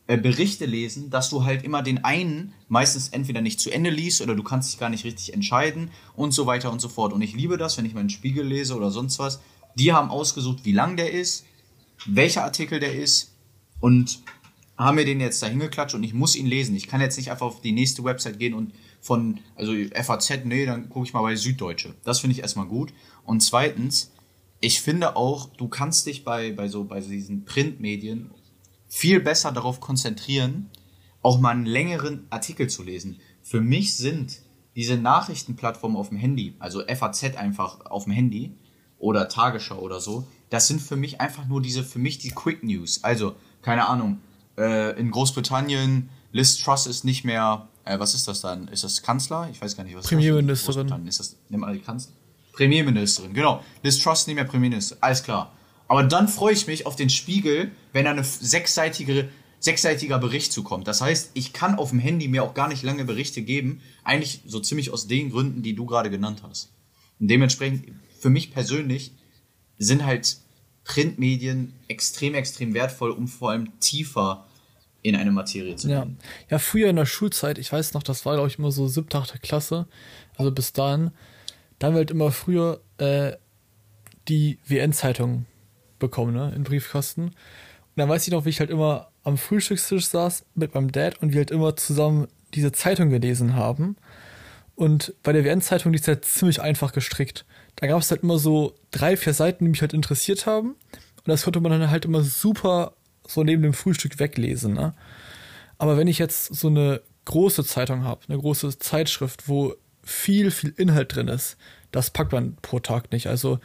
[0.08, 4.22] äh, Berichte lesen, dass du halt immer den einen meistens entweder nicht zu Ende liest
[4.22, 7.14] oder du kannst dich gar nicht richtig entscheiden und so weiter und so fort.
[7.14, 9.40] Und ich liebe das, wenn ich meinen Spiegel lese oder sonst was.
[9.76, 11.46] Die haben ausgesucht, wie lang der ist,
[12.06, 13.34] welcher Artikel der ist
[13.80, 14.20] und
[14.86, 16.76] haben mir den jetzt da hingeklatscht und ich muss ihn lesen.
[16.76, 20.66] Ich kann jetzt nicht einfach auf die nächste Website gehen und von, also FAZ, nee,
[20.66, 21.96] dann gucke ich mal bei Süddeutsche.
[22.06, 22.94] Das finde ich erstmal gut.
[23.26, 24.14] Und zweitens,
[24.62, 28.32] ich finde auch, du kannst dich bei, bei so, bei diesen Printmedien
[28.88, 30.70] viel besser darauf konzentrieren,
[31.22, 33.20] auch mal einen längeren Artikel zu lesen.
[33.42, 34.40] Für mich sind
[34.78, 38.54] diese Nachrichtenplattformen auf dem Handy, also FAZ einfach auf dem Handy
[38.98, 42.64] oder Tagesschau oder so, das sind für mich einfach nur diese, für mich die Quick
[42.64, 43.04] News.
[43.04, 44.20] Also, keine Ahnung,
[44.60, 48.68] äh, in Großbritannien, Liz Truss ist nicht mehr, äh, was ist das dann?
[48.68, 49.50] Ist das Kanzler?
[49.52, 50.88] Ich weiß gar nicht, was Premierministerin.
[50.88, 52.14] Das ist das, nimm mal die Kanzler.
[52.54, 53.64] Premierministerin, genau.
[53.82, 55.54] Liz Truss ist nicht mehr Premierministerin, alles klar.
[55.88, 60.88] Aber dann freue ich mich auf den Spiegel, wenn da eine sechsseitige, sechsseitiger Bericht zukommt.
[60.88, 64.42] Das heißt, ich kann auf dem Handy mir auch gar nicht lange Berichte geben, eigentlich
[64.46, 66.70] so ziemlich aus den Gründen, die du gerade genannt hast.
[67.20, 67.88] Und dementsprechend,
[68.20, 69.14] für mich persönlich,
[69.80, 70.38] sind halt
[70.84, 74.46] Printmedien extrem, extrem wertvoll, um vor allem tiefer
[75.02, 76.04] in eine Materie zu Ja.
[76.04, 76.18] gehen.
[76.50, 79.18] ja, früher in der Schulzeit, ich weiß noch, das war, glaube ich, immer so siebte,
[79.18, 79.88] achte Klasse,
[80.38, 81.12] also bis dahin,
[81.80, 83.34] da haben wir halt immer früher äh,
[84.28, 85.46] die WN-Zeitung
[86.00, 87.24] bekommen, ne, in Briefkasten.
[87.26, 87.34] Und
[87.96, 91.32] dann weiß ich noch, wie ich halt immer am Frühstückstisch saß mit meinem Dad und
[91.34, 93.96] wir halt immer zusammen diese Zeitung gelesen haben.
[94.76, 97.46] Und bei der WN-Zeitung, die ist halt ziemlich einfach gestrickt.
[97.76, 100.70] Da gab es halt immer so drei, vier Seiten, die mich halt interessiert haben.
[100.70, 102.94] Und das konnte man dann halt immer super
[103.30, 104.94] so neben dem Frühstück weglesen, ne?
[105.78, 110.74] Aber wenn ich jetzt so eine große Zeitung habe, eine große Zeitschrift, wo viel, viel
[110.76, 111.58] Inhalt drin ist,
[111.92, 113.28] das packt man pro Tag nicht.
[113.28, 113.60] Also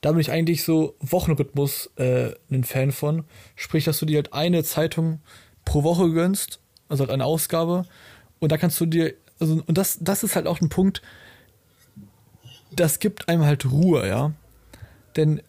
[0.00, 3.24] da bin ich eigentlich so Wochenrhythmus äh, ein Fan von.
[3.56, 5.20] Sprich, dass du dir halt eine Zeitung
[5.64, 7.84] pro Woche gönnst, also halt eine Ausgabe.
[8.38, 11.02] Und da kannst du dir, also, und das, das ist halt auch ein Punkt,
[12.72, 14.32] das gibt einem halt Ruhe, ja.
[15.16, 15.42] Denn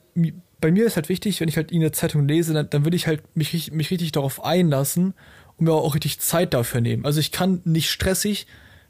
[0.62, 3.08] bei mir ist halt wichtig, wenn ich halt irgendeine Zeitung lese, dann, dann will ich
[3.08, 5.14] halt mich, richtig- mich richtig darauf einlassen
[5.58, 7.06] und mir auch richtig Zeit dafür nehmen.
[7.06, 8.48] Also ich kann nicht stressig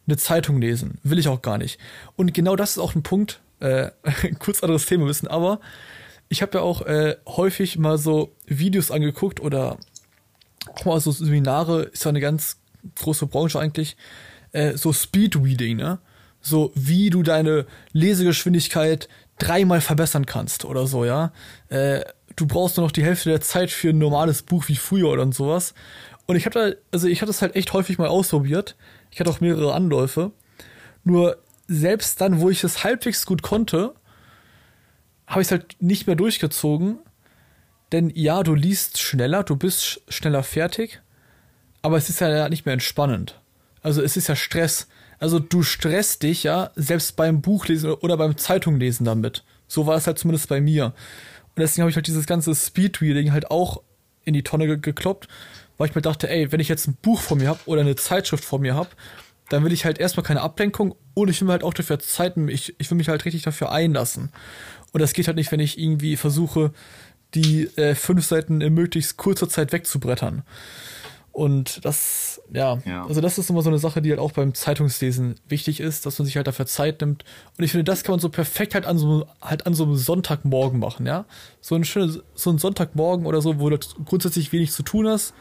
[0.08, 1.00] eine Zeitung lesen.
[1.04, 1.80] Will ich auch gar nicht.
[2.16, 3.92] Und genau das ist auch ein Punkt, äh,
[4.40, 5.60] kurz anderes Thema wissen, aber
[6.30, 9.78] ich habe ja auch äh, häufig mal so Videos angeguckt oder
[10.76, 12.58] auch mal so Seminare, ist ja eine ganz
[12.96, 13.98] große Branche eigentlich,
[14.54, 16.00] äh, so Speedreading, ne?
[16.44, 19.08] So wie du deine Lesegeschwindigkeit
[19.42, 21.32] dreimal verbessern kannst oder so, ja.
[21.70, 22.02] Äh,
[22.36, 25.32] du brauchst nur noch die Hälfte der Zeit für ein normales Buch wie früher oder
[25.32, 25.74] sowas.
[26.28, 28.76] Und ich habe da, also ich habe das halt echt häufig mal ausprobiert.
[29.10, 30.32] Ich hatte auch mehrere Anläufe.
[31.04, 33.94] Nur selbst dann, wo ich es halbwegs gut konnte,
[35.28, 37.00] habe ich es halt nicht mehr durchgezogen.
[37.92, 41.02] Denn ja, du liest schneller, du bist sch- schneller fertig,
[41.82, 43.40] aber es ist ja nicht mehr entspannend.
[43.82, 44.88] Also es ist ja Stress.
[45.22, 49.44] Also du stresst dich ja selbst beim Buchlesen oder beim Zeitunglesen damit.
[49.68, 50.86] So war es halt zumindest bei mir.
[50.86, 53.84] Und deswegen habe ich halt dieses ganze Speedreading halt auch
[54.26, 55.28] in die Tonne ge gekloppt,
[55.78, 57.96] weil ich mir dachte, ey, wenn ich jetzt ein Buch vor mir habe oder eine
[57.96, 58.90] Zeitschrift vor mir habe,
[59.50, 62.36] dann will ich halt erstmal keine Ablenkung und ich will mir halt auch dafür Zeit,
[62.38, 64.32] ich, ich will mich halt richtig dafür einlassen.
[64.92, 66.74] Und das geht halt nicht, wenn ich irgendwie versuche,
[67.36, 70.42] die äh, fünf Seiten in möglichst kurzer Zeit wegzubrettern.
[71.34, 73.06] Und das, ja, Ja.
[73.06, 76.20] also das ist immer so eine Sache, die halt auch beim Zeitungslesen wichtig ist, dass
[76.20, 77.24] man sich halt dafür Zeit nimmt.
[77.58, 79.96] Und ich finde, das kann man so perfekt halt an so, halt an so einem
[79.96, 81.26] Sonntagmorgen machen, ja.
[81.62, 85.34] So ein schönes, so ein Sonntagmorgen oder so, wo du grundsätzlich wenig zu tun hast.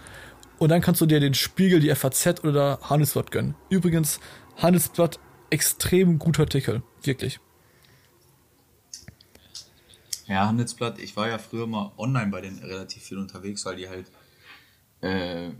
[0.59, 3.57] Und dann kannst du dir den Spiegel, die FAZ oder Handelsblatt gönnen.
[3.69, 4.21] Übrigens,
[4.59, 6.83] Handelsblatt, extrem guter Artikel.
[7.03, 7.41] Wirklich.
[10.29, 13.89] Ja, Handelsblatt, ich war ja früher mal online bei denen relativ viel unterwegs, weil die
[13.89, 14.07] halt
[15.01, 15.51] äh,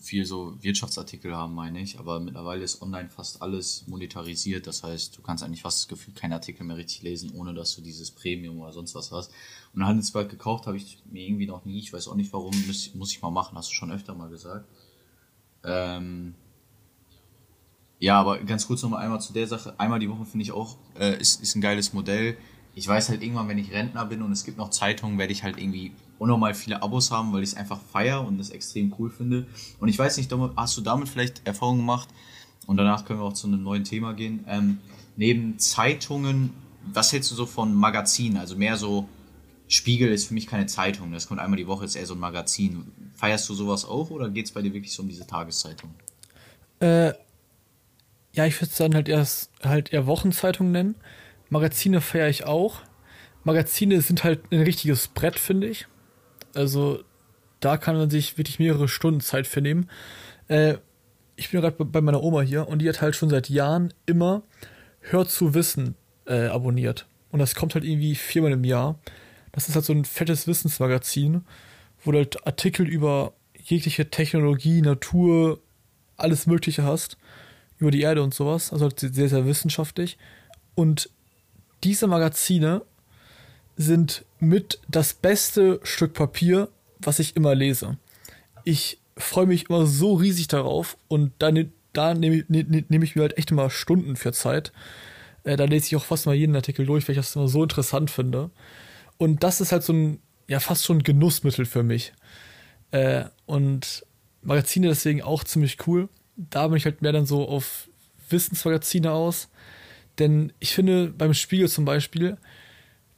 [0.00, 1.98] viel so Wirtschaftsartikel haben, meine ich.
[1.98, 4.66] Aber mittlerweile ist online fast alles monetarisiert.
[4.66, 7.74] Das heißt, du kannst eigentlich fast das Gefühl keinen Artikel mehr richtig lesen, ohne dass
[7.74, 9.32] du dieses Premium oder sonst was hast.
[9.72, 11.78] Und ein Handelsblatt gekauft habe ich mir irgendwie noch nie.
[11.78, 12.54] Ich weiß auch nicht warum.
[12.66, 14.68] Muss, muss ich mal machen, hast du schon öfter mal gesagt.
[15.64, 16.34] Ähm,
[17.98, 19.78] ja, aber ganz kurz nochmal einmal zu der Sache.
[19.78, 22.36] Einmal die Woche finde ich auch, äh, ist, ist ein geiles Modell.
[22.74, 25.42] Ich weiß halt irgendwann, wenn ich Rentner bin und es gibt noch Zeitungen, werde ich
[25.44, 29.10] halt irgendwie unnormal viele Abos haben, weil ich es einfach feier und das extrem cool
[29.10, 29.46] finde.
[29.80, 32.08] Und ich weiß nicht, hast du damit vielleicht Erfahrungen gemacht?
[32.66, 34.44] Und danach können wir auch zu einem neuen Thema gehen.
[34.48, 34.78] Ähm,
[35.16, 36.50] neben Zeitungen,
[36.92, 38.38] was hältst du so von Magazinen?
[38.38, 39.08] Also mehr so,
[39.68, 42.20] Spiegel ist für mich keine Zeitung, das kommt einmal die Woche, ist eher so ein
[42.20, 42.84] Magazin.
[43.16, 45.90] Feierst du sowas auch oder geht es bei dir wirklich so um diese Tageszeitung?
[46.80, 47.12] Äh,
[48.32, 50.96] ja, ich würde es dann halt erst halt eher Wochenzeitung nennen.
[51.48, 52.80] Magazine feiere ich auch.
[53.44, 55.86] Magazine sind halt ein richtiges Brett, finde ich.
[56.54, 57.02] Also
[57.60, 59.88] da kann man sich wirklich mehrere Stunden Zeit für nehmen.
[60.48, 60.76] Äh,
[61.36, 64.42] ich bin gerade bei meiner Oma hier und die hat halt schon seit Jahren immer
[65.00, 67.06] Hör zu Wissen äh, abonniert.
[67.30, 68.98] Und das kommt halt irgendwie viermal im Jahr.
[69.52, 71.44] Das ist halt so ein fettes Wissensmagazin,
[72.02, 75.60] wo du halt Artikel über jegliche Technologie, Natur,
[76.16, 77.18] alles Mögliche hast.
[77.78, 78.72] Über die Erde und sowas.
[78.72, 80.16] Also halt sehr, sehr wissenschaftlich.
[80.74, 81.10] Und
[81.84, 82.82] diese Magazine
[83.76, 86.68] sind mit das beste Stück Papier,
[86.98, 87.98] was ich immer lese.
[88.64, 93.02] Ich freue mich immer so riesig darauf und da, ne- da nehme ne, ne, nehm
[93.02, 94.72] ich mir halt echt immer Stunden für Zeit.
[95.44, 97.62] Äh, da lese ich auch fast mal jeden Artikel durch, weil ich das immer so
[97.62, 98.50] interessant finde.
[99.18, 102.12] Und das ist halt so ein, ja, fast schon ein Genussmittel für mich.
[102.90, 104.04] Äh, und
[104.42, 106.08] Magazine deswegen auch ziemlich cool.
[106.36, 107.88] Da bin ich halt mehr dann so auf
[108.30, 109.48] Wissensmagazine aus.
[110.18, 112.36] Denn ich finde, beim Spiegel zum Beispiel,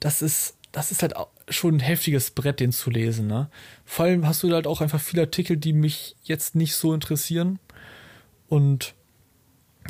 [0.00, 1.14] das ist, das ist halt
[1.48, 3.26] schon ein heftiges Brett, den zu lesen.
[3.26, 3.48] Ne?
[3.84, 7.58] Vor allem hast du halt auch einfach viele Artikel, die mich jetzt nicht so interessieren.
[8.48, 8.94] Und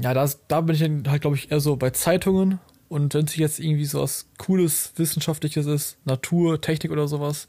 [0.01, 2.59] ja, da, da bin ich dann halt, glaube ich, eher so bei Zeitungen.
[2.89, 7.49] Und wenn es jetzt irgendwie so was Cooles, Wissenschaftliches ist, Natur, Technik oder sowas,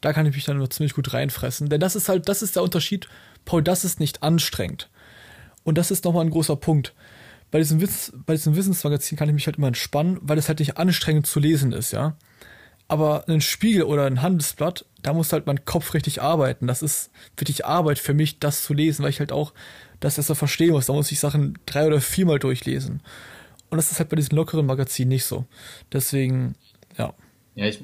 [0.00, 1.68] da kann ich mich dann ziemlich gut reinfressen.
[1.68, 3.08] Denn das ist halt, das ist der Unterschied
[3.44, 4.88] Paul, das ist nicht anstrengend.
[5.64, 6.94] Und das ist nochmal ein großer Punkt.
[7.52, 10.58] Bei diesem, Wiss, bei diesem Wissensmagazin kann ich mich halt immer entspannen, weil es halt
[10.58, 12.16] nicht anstrengend zu lesen ist, ja.
[12.88, 16.66] Aber ein Spiegel oder ein Handelsblatt, da muss halt mein Kopf richtig arbeiten.
[16.66, 19.52] Das ist wirklich Arbeit für mich, das zu lesen, weil ich halt auch
[20.00, 20.86] das erst verstehen muss.
[20.86, 23.02] Da muss ich Sachen drei oder viermal durchlesen.
[23.68, 25.44] Und das ist halt bei diesen lockeren Magazinen nicht so.
[25.92, 26.54] Deswegen,
[26.96, 27.14] ja.
[27.54, 27.82] Ja, ich,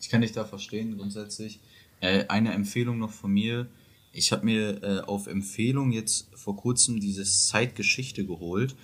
[0.00, 1.60] ich kann dich da verstehen, grundsätzlich.
[2.00, 3.66] Äh, eine Empfehlung noch von mir.
[4.16, 8.74] Ich habe mir äh, auf Empfehlung jetzt vor kurzem dieses Zeitgeschichte geholt.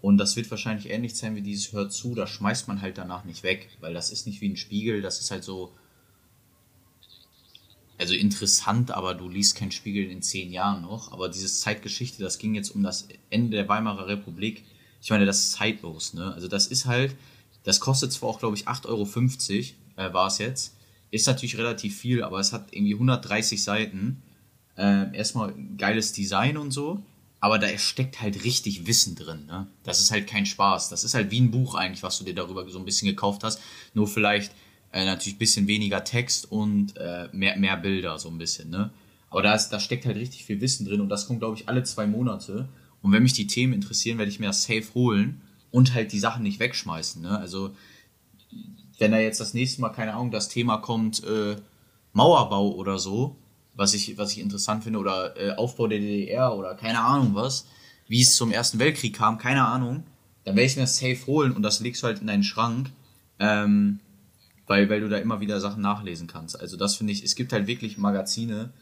[0.00, 3.24] Und das wird wahrscheinlich ähnlich sein wie dieses Hör zu, da schmeißt man halt danach
[3.24, 5.72] nicht weg, weil das ist nicht wie ein Spiegel, das ist halt so,
[7.98, 11.10] also interessant, aber du liest kein Spiegel in zehn Jahren noch.
[11.10, 14.64] Aber dieses Zeitgeschichte, das ging jetzt um das Ende der Weimarer Republik.
[15.02, 16.32] Ich meine, das ist zeitlos, ne?
[16.32, 17.16] Also das ist halt,
[17.64, 20.76] das kostet zwar auch, glaube ich, 8,50 Euro, äh, war es jetzt.
[21.10, 24.22] Ist natürlich relativ viel, aber es hat irgendwie 130 Seiten.
[24.76, 27.02] Äh, erstmal geiles Design und so
[27.40, 29.46] aber da steckt halt richtig Wissen drin.
[29.46, 29.66] Ne?
[29.84, 30.88] Das ist halt kein Spaß.
[30.88, 33.44] Das ist halt wie ein Buch eigentlich, was du dir darüber so ein bisschen gekauft
[33.44, 33.60] hast.
[33.94, 34.52] Nur vielleicht
[34.92, 38.70] äh, natürlich ein bisschen weniger Text und äh, mehr, mehr Bilder so ein bisschen.
[38.70, 38.90] Ne?
[39.30, 41.68] Aber da, ist, da steckt halt richtig viel Wissen drin und das kommt, glaube ich,
[41.68, 42.68] alle zwei Monate.
[43.02, 46.18] Und wenn mich die Themen interessieren, werde ich mir das safe holen und halt die
[46.18, 47.22] Sachen nicht wegschmeißen.
[47.22, 47.38] Ne?
[47.38, 47.70] Also,
[48.98, 51.56] wenn da jetzt das nächste Mal, keine Ahnung, das Thema kommt, äh,
[52.12, 53.36] Mauerbau oder so,
[53.76, 57.66] was ich, was ich interessant finde, oder äh, Aufbau der DDR oder keine Ahnung was,
[58.08, 60.04] wie es zum Ersten Weltkrieg kam, keine Ahnung,
[60.44, 62.90] dann werde ich mir das safe holen und das legst du halt in deinen Schrank,
[63.38, 64.00] ähm,
[64.66, 66.58] weil, weil du da immer wieder Sachen nachlesen kannst.
[66.58, 68.72] Also das finde ich, es gibt halt wirklich Magazine,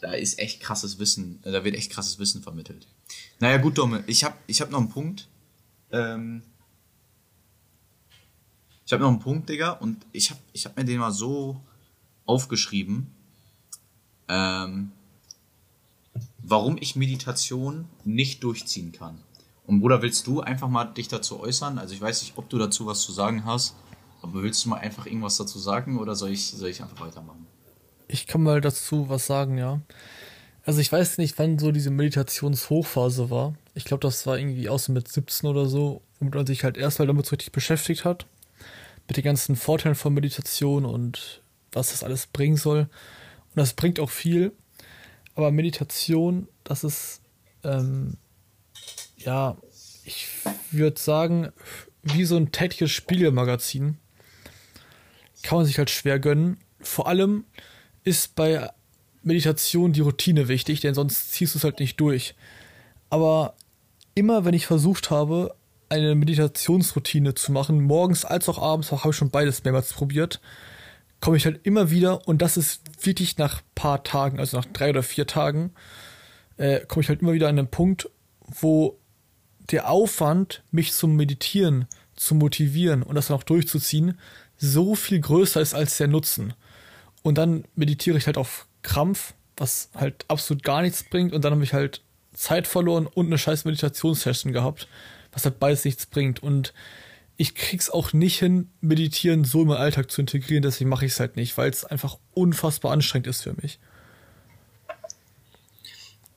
[0.00, 2.86] da ist echt krasses Wissen, da wird echt krasses Wissen vermittelt.
[3.38, 5.28] Naja, gut, Domme, ich habe ich hab noch einen Punkt.
[5.92, 6.42] Ähm,
[8.86, 11.60] ich habe noch einen Punkt, Digga, und ich habe ich hab mir den mal so
[12.26, 13.06] aufgeschrieben
[14.30, 14.92] ähm,
[16.38, 19.18] warum ich Meditation nicht durchziehen kann.
[19.66, 21.78] Und Bruder, willst du einfach mal dich dazu äußern?
[21.78, 23.76] Also ich weiß nicht, ob du dazu was zu sagen hast,
[24.22, 27.46] aber willst du mal einfach irgendwas dazu sagen oder soll ich, soll ich einfach weitermachen?
[28.08, 29.80] Ich kann mal dazu was sagen, ja.
[30.64, 33.54] Also ich weiß nicht, wann so diese Meditationshochphase war.
[33.74, 36.98] Ich glaube, das war irgendwie außen mit 17 oder so, womit man sich halt erst
[36.98, 38.26] mal damit so richtig beschäftigt hat.
[39.08, 41.40] Mit den ganzen Vorteilen von Meditation und
[41.72, 42.88] was das alles bringen soll.
[43.50, 44.52] Und das bringt auch viel.
[45.34, 47.20] Aber Meditation, das ist,
[47.64, 48.16] ähm,
[49.16, 49.56] ja,
[50.04, 50.26] ich
[50.70, 51.52] würde sagen,
[52.02, 53.98] wie so ein tägliches Spiegelmagazin.
[55.42, 56.58] Kann man sich halt schwer gönnen.
[56.80, 57.44] Vor allem
[58.04, 58.70] ist bei
[59.22, 62.34] Meditation die Routine wichtig, denn sonst ziehst du es halt nicht durch.
[63.10, 63.54] Aber
[64.14, 65.54] immer wenn ich versucht habe,
[65.88, 70.40] eine Meditationsroutine zu machen, morgens als auch abends, habe ich schon beides mehrmals probiert,
[71.20, 74.90] komme ich halt immer wieder und das ist wirklich nach paar Tagen, also nach drei
[74.90, 75.72] oder vier Tagen,
[76.56, 78.08] äh, komme ich halt immer wieder an den Punkt,
[78.40, 78.98] wo
[79.70, 81.86] der Aufwand, mich zum Meditieren
[82.16, 84.18] zu motivieren und das dann auch durchzuziehen,
[84.56, 86.54] so viel größer ist als der Nutzen.
[87.22, 91.52] Und dann meditiere ich halt auf Krampf, was halt absolut gar nichts bringt und dann
[91.52, 92.02] habe ich halt
[92.34, 94.88] Zeit verloren und eine scheiß Meditationssession gehabt,
[95.32, 96.42] was halt beides nichts bringt.
[96.42, 96.72] Und
[97.40, 101.12] ich krieg's auch nicht hin, meditieren so in meinen Alltag zu integrieren, deswegen mache ich
[101.12, 103.78] es halt nicht, weil es einfach unfassbar anstrengend ist für mich.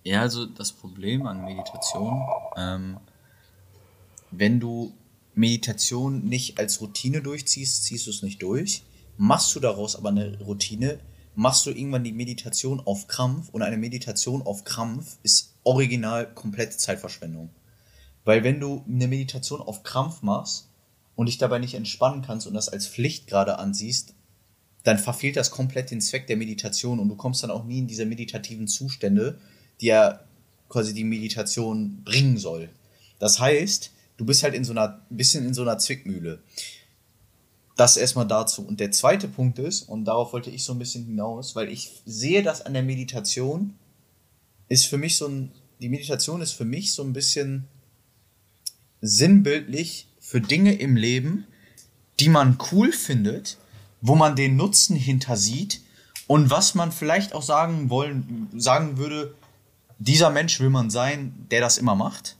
[0.03, 2.99] Ja, also das Problem an Meditation, ähm,
[4.31, 4.93] wenn du
[5.35, 8.83] Meditation nicht als Routine durchziehst, ziehst du es nicht durch.
[9.17, 10.99] Machst du daraus aber eine Routine,
[11.35, 16.77] machst du irgendwann die Meditation auf Krampf und eine Meditation auf Krampf ist original komplette
[16.77, 17.49] Zeitverschwendung.
[18.23, 20.69] Weil wenn du eine Meditation auf Krampf machst,
[21.15, 24.15] und dich dabei nicht entspannen kannst und das als Pflicht gerade ansiehst,
[24.83, 27.87] dann verfehlt das komplett den Zweck der Meditation und du kommst dann auch nie in
[27.87, 29.39] diese meditativen Zustände,
[29.79, 30.19] die ja
[30.69, 32.69] quasi die Meditation bringen soll.
[33.19, 36.41] Das heißt, du bist halt in so einer, ein bisschen in so einer Zwickmühle.
[37.75, 38.65] Das erstmal dazu.
[38.65, 42.01] Und der zweite Punkt ist, und darauf wollte ich so ein bisschen hinaus, weil ich
[42.05, 43.75] sehe, dass an der Meditation
[44.67, 47.67] ist für mich so ein, die Meditation ist für mich so ein bisschen
[49.01, 51.45] sinnbildlich für Dinge im Leben,
[52.21, 53.57] die man cool findet,
[53.99, 55.81] wo man den Nutzen hintersieht
[56.27, 59.35] und was man vielleicht auch sagen wollen, sagen würde,
[59.99, 62.37] dieser Mensch will man sein, der das immer macht,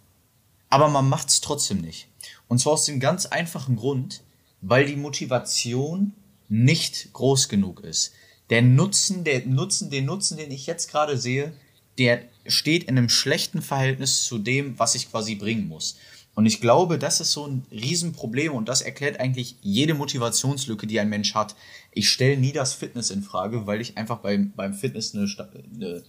[0.70, 2.08] aber man macht es trotzdem nicht.
[2.48, 4.24] Und zwar aus dem ganz einfachen Grund,
[4.62, 6.14] weil die Motivation
[6.48, 8.14] nicht groß genug ist.
[8.50, 11.54] Der Nutzen, der Nutzen, den Nutzen, den ich jetzt gerade sehe,
[11.98, 15.98] der steht in einem schlechten Verhältnis zu dem, was ich quasi bringen muss.
[16.36, 21.00] Und ich glaube, das ist so ein Riesenproblem und das erklärt eigentlich jede Motivationslücke, die
[21.00, 21.56] ein Mensch hat.
[21.92, 25.28] Ich stelle nie das Fitness in Frage, weil ich einfach beim, beim Fitness eine,
[25.76, 26.04] eine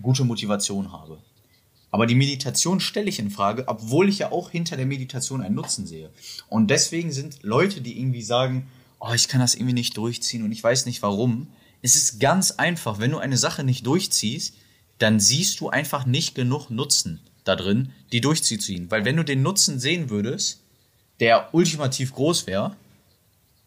[0.00, 1.18] gute Motivation habe.
[1.90, 5.54] Aber die Meditation stelle ich in Frage, obwohl ich ja auch hinter der Meditation einen
[5.54, 6.08] Nutzen sehe.
[6.48, 10.52] Und deswegen sind Leute, die irgendwie sagen, oh, ich kann das irgendwie nicht durchziehen und
[10.52, 11.48] ich weiß nicht warum.
[11.82, 14.54] Es ist ganz einfach, wenn du eine Sache nicht durchziehst,
[14.96, 18.90] dann siehst du einfach nicht genug Nutzen da drin, die durchzuziehen.
[18.90, 20.60] Weil wenn du den Nutzen sehen würdest,
[21.20, 22.76] der ultimativ groß wäre,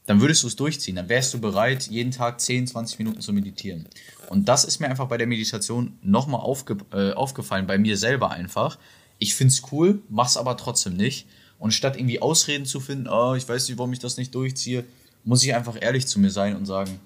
[0.06, 0.96] dann würdest du es durchziehen.
[0.96, 3.88] Dann wärst du bereit, jeden Tag 10, 20 Minuten zu meditieren.
[4.30, 8.32] Und das ist mir einfach bei der Meditation nochmal aufge äh, aufgefallen, bei mir selber
[8.32, 8.78] einfach.
[9.18, 11.28] Ich finde es cool, mach's aber trotzdem nicht.
[11.58, 14.84] Und statt irgendwie Ausreden zu finden, oh, ich weiß nicht, warum ich das nicht durchziehe,
[15.24, 17.00] muss ich einfach ehrlich zu mir sein und sagen,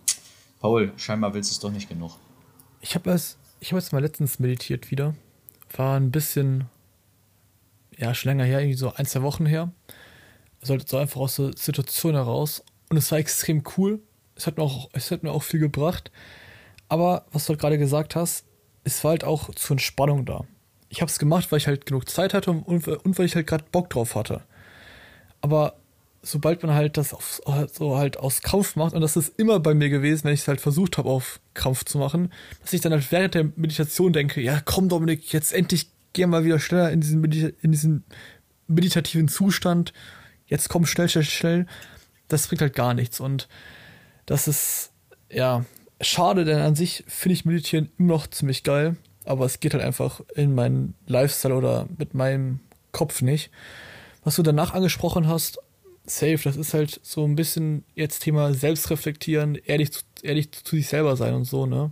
[0.60, 2.18] Paul, scheinbar willst du es doch nicht genug.
[2.82, 5.16] Ich habe es, ich mal letztens meditiert wieder.
[5.76, 6.66] War ein bisschen,
[7.98, 9.72] ja, schon länger her, irgendwie so ein, zwei Wochen her.
[10.62, 12.64] Also so einfach aus der Situation heraus.
[12.90, 14.02] Und es war extrem cool.
[14.36, 16.12] Es hat mir auch, es hat mir auch viel gebracht.
[16.88, 18.46] Aber was du halt gerade gesagt hast,
[18.84, 20.46] es war halt auch zur Entspannung da.
[20.90, 23.46] Ich habe es gemacht, weil ich halt genug Zeit hatte und, und weil ich halt
[23.46, 24.42] gerade Bock drauf hatte.
[25.42, 25.79] Aber
[26.22, 29.74] sobald man halt das auf, so halt aus Kampf macht, und das ist immer bei
[29.74, 32.92] mir gewesen, wenn ich es halt versucht habe, auf Kampf zu machen, dass ich dann
[32.92, 37.02] halt während der Meditation denke, ja komm Dominik, jetzt endlich geh mal wieder schneller in
[37.02, 38.04] diesen, Medita in diesen
[38.68, 39.94] meditativen Zustand,
[40.46, 41.66] jetzt komm schnell, schnell, schnell.
[42.28, 43.48] Das bringt halt gar nichts und
[44.26, 44.92] das ist,
[45.32, 45.66] ja,
[46.02, 49.84] schade, denn an sich finde ich Meditieren immer noch ziemlich geil, aber es geht halt
[49.84, 52.60] einfach in meinen Lifestyle oder mit meinem
[52.92, 53.50] Kopf nicht.
[54.24, 55.60] Was du danach angesprochen hast,
[56.10, 60.88] safe, das ist halt so ein bisschen jetzt Thema Selbstreflektieren, ehrlich, zu, ehrlich zu sich
[60.88, 61.92] selber sein und so, ne?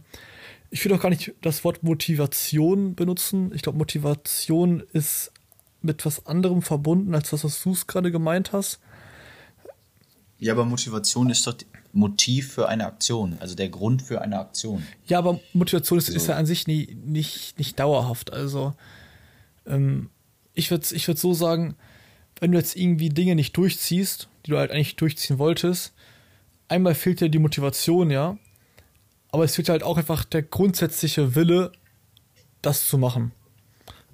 [0.69, 3.51] Ich will auch gar nicht das Wort Motivation benutzen.
[3.55, 5.31] Ich glaube, Motivation ist
[5.81, 8.79] mit was anderem verbunden, als das, was du es gerade gemeint hast.
[10.39, 11.55] Ja, aber Motivation ist doch
[11.93, 14.85] Motiv für eine Aktion, also der Grund für eine Aktion.
[15.07, 16.17] Ja, aber Motivation ist, also.
[16.17, 18.33] ist ja an sich nie, nicht, nicht dauerhaft.
[18.33, 18.73] Also
[19.65, 20.09] ähm,
[20.53, 21.75] ich würde ich würd so sagen,
[22.39, 25.93] wenn du jetzt irgendwie Dinge nicht durchziehst, die du halt eigentlich durchziehen wolltest,
[26.67, 28.37] einmal fehlt dir die Motivation, ja,
[29.31, 31.71] aber es fehlt halt auch einfach der grundsätzliche Wille,
[32.61, 33.31] das zu machen.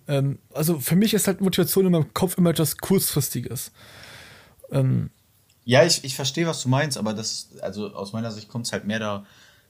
[0.07, 3.71] Ähm, also für mich ist halt Motivation in meinem Kopf immer etwas Kurzfristiges.
[4.71, 5.09] Ähm,
[5.65, 8.73] ja, ich, ich verstehe, was du meinst, aber das, also aus meiner Sicht kommt es
[8.73, 9.25] halt mehr da,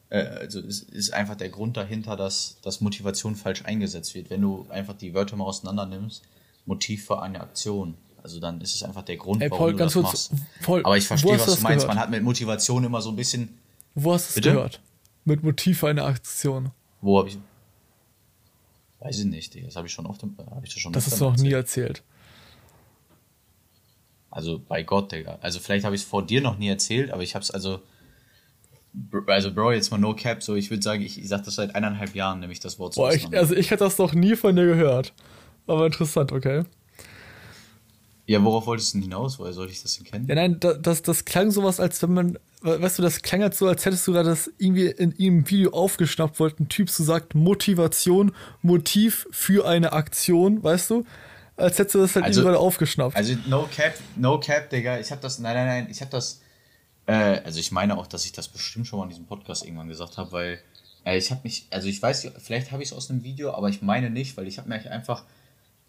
[0.09, 4.29] äh, also ist, ist einfach der Grund dahinter, dass, dass Motivation falsch eingesetzt wird.
[4.29, 6.23] Wenn du einfach die Wörter mal auseinander nimmst,
[6.65, 7.95] Motiv für eine Aktion.
[8.23, 10.31] Also dann ist es einfach der Grund, Ey, Paul, warum du das machst.
[10.61, 11.83] Paul, Aber ich verstehe, was du meinst.
[11.83, 11.87] Gehört?
[11.87, 13.59] Man hat mit Motivation immer so ein bisschen.
[13.95, 14.79] Wo hast du es gehört?
[15.25, 16.71] Mit Motiv für eine Aktion.
[17.01, 17.37] Wo habe ich.
[18.99, 19.65] Weiß ich nicht, Digga.
[19.65, 20.23] Das habe ich schon oft.
[20.23, 22.01] Hab ich schon das hast du noch nie erzählt.
[24.31, 25.37] Also bei Gott, Digga.
[25.41, 27.81] Also vielleicht habe ich es vor dir noch nie erzählt, aber ich habe es also.
[29.27, 31.73] Also, Bro, jetzt mal no cap, so ich würde sagen, ich, ich sage das seit
[31.75, 33.01] eineinhalb Jahren, nämlich das Wort so.
[33.01, 35.13] Boah, ich, also ich hätte das noch nie von dir gehört.
[35.65, 36.63] Aber interessant, okay.
[38.25, 39.37] Ja, worauf wolltest du denn hinaus?
[39.37, 40.27] Woher sollte ich das denn kennen?
[40.27, 43.67] Ja, nein, das, das klang sowas, als wenn man, weißt du, das klang halt so,
[43.67, 47.35] als hättest du da das irgendwie in ihrem Video aufgeschnappt, wollte ein Typ so sagt,
[47.35, 51.05] Motivation, Motiv für eine Aktion, weißt du?
[51.57, 53.15] Als hättest du das halt also, gerade aufgeschnappt.
[53.15, 56.41] Also, no cap, no cap, Digga, ich hab das, nein, nein, nein, ich hab das,
[57.05, 59.89] äh, also ich meine auch, dass ich das bestimmt schon mal in diesem Podcast irgendwann
[59.89, 60.59] gesagt habe, weil,
[61.05, 63.67] äh, ich habe mich, also ich weiß, vielleicht habe ich es aus einem Video, aber
[63.67, 65.25] ich meine nicht, weil ich habe mir einfach,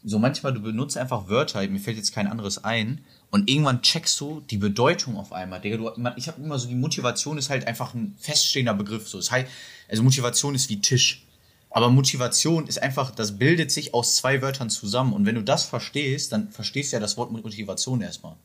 [0.05, 3.01] so manchmal, du benutzt einfach Wörter, mir fällt jetzt kein anderes ein,
[3.35, 5.61] und irgendwann checkst du die Bedeutung auf einmal.
[5.61, 9.09] Digga, du, ich habe immer so, die Motivation ist halt einfach ein feststehender Begriff.
[9.09, 9.19] So.
[9.19, 9.51] Das heißt,
[9.89, 11.27] also Motivation ist wie Tisch.
[11.71, 15.13] Aber Motivation ist einfach, das bildet sich aus zwei Wörtern zusammen.
[15.13, 18.37] Und wenn du das verstehst, dann verstehst du ja das Wort Motivation erstmal.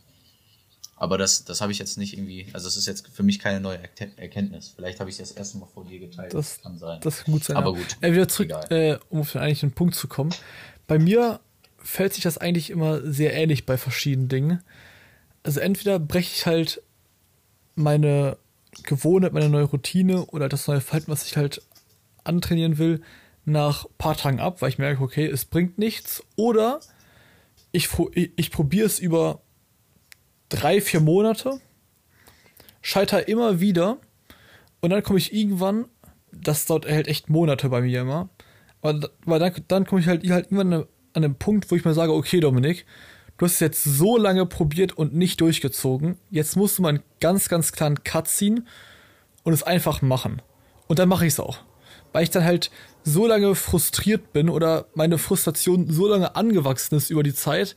[0.95, 3.61] Aber das, das habe ich jetzt nicht irgendwie, also das ist jetzt für mich keine
[3.61, 3.77] neue
[4.17, 4.73] Erkenntnis.
[4.75, 6.33] Vielleicht habe ich das erste Mal vor dir geteilt.
[6.33, 6.99] Das kann sein.
[7.01, 7.57] Das kann gut sein.
[7.57, 7.95] Aber gut.
[8.01, 10.33] Äh, wieder zurück, äh, um auf den eigentlichen Punkt zu kommen.
[10.87, 11.39] Bei mir
[11.81, 14.63] fällt sich das eigentlich immer sehr ähnlich bei verschiedenen Dingen.
[15.43, 16.81] Also entweder breche ich halt
[17.75, 18.37] meine
[18.83, 21.61] Gewohnheit, meine neue Routine oder das neue Verhalten, was ich halt
[22.23, 23.01] antrainieren will,
[23.45, 26.23] nach ein paar Tagen ab, weil ich merke, okay, es bringt nichts.
[26.35, 26.81] Oder
[27.71, 29.41] ich, ich, probiere es über
[30.49, 31.59] drei, vier Monate,
[32.81, 33.97] scheitere immer wieder
[34.81, 35.85] und dann komme ich irgendwann,
[36.31, 38.29] das dauert halt echt Monate bei mir immer,
[38.81, 40.85] aber weil dann, dann komme ich halt, halt irgendwann
[41.19, 42.85] an dem Punkt, wo ich mir sage, okay, Dominik,
[43.37, 46.17] du hast es jetzt so lange probiert und nicht durchgezogen.
[46.29, 48.67] Jetzt musst du mal einen ganz, ganz klaren Cut ziehen
[49.43, 50.41] und es einfach machen.
[50.87, 51.59] Und dann mache ich es auch.
[52.11, 52.71] Weil ich dann halt
[53.03, 57.75] so lange frustriert bin oder meine Frustration so lange angewachsen ist über die Zeit,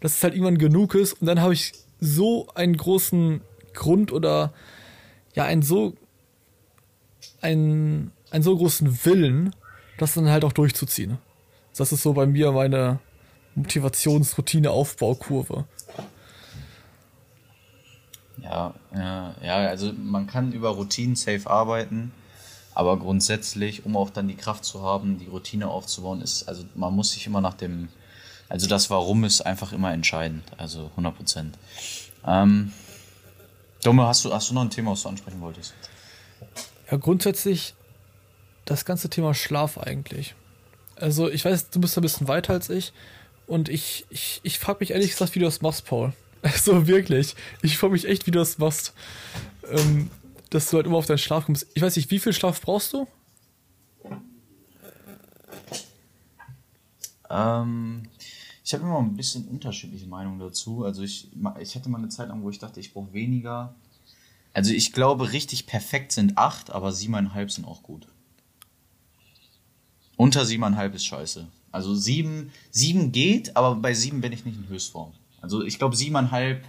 [0.00, 3.42] dass es halt irgendwann genug ist und dann habe ich so einen großen
[3.74, 4.52] Grund oder
[5.34, 5.94] ja, einen so
[7.40, 9.54] einen, einen so großen Willen,
[9.98, 11.18] das dann halt auch durchzuziehen.
[11.76, 12.98] Das ist so bei mir meine
[13.54, 15.64] Motivationsroutine-Aufbaukurve.
[18.42, 22.12] Ja, ja, ja, also man kann über Routinen safe arbeiten,
[22.74, 26.94] aber grundsätzlich, um auch dann die Kraft zu haben, die Routine aufzubauen, ist, also man
[26.94, 27.88] muss sich immer nach dem,
[28.48, 31.58] also das Warum ist einfach immer entscheidend, also 100 Prozent.
[32.26, 32.72] Ähm,
[33.82, 35.74] Dumme, hast du, hast du noch ein Thema, was du ansprechen wolltest?
[36.90, 37.74] Ja, grundsätzlich
[38.64, 40.34] das ganze Thema Schlaf eigentlich.
[41.00, 42.92] Also ich weiß, du bist ein bisschen weiter als ich
[43.46, 46.12] und ich, ich, ich frage mich ehrlich gesagt, wie du das machst, Paul.
[46.42, 47.36] Also wirklich.
[47.60, 48.94] Ich frage mich echt, wie du das machst.
[49.70, 50.10] Ähm,
[50.48, 51.66] dass du halt immer auf deinen Schlaf kommst.
[51.74, 53.06] Ich weiß nicht, wie viel Schlaf brauchst du?
[57.28, 58.02] Ähm,
[58.64, 60.84] ich habe immer ein bisschen unterschiedliche Meinungen dazu.
[60.84, 61.28] Also ich,
[61.60, 63.74] ich hatte mal eine Zeit lang, wo ich dachte, ich brauche weniger.
[64.54, 68.08] Also ich glaube, richtig perfekt sind acht, aber siebeneinhalb sind auch gut.
[70.20, 71.46] Unter siebeneinhalb ist scheiße.
[71.72, 75.14] Also sieben, sieben geht, aber bei sieben bin ich nicht in Höchstform.
[75.40, 76.62] Also ich glaube siebeneinhalb,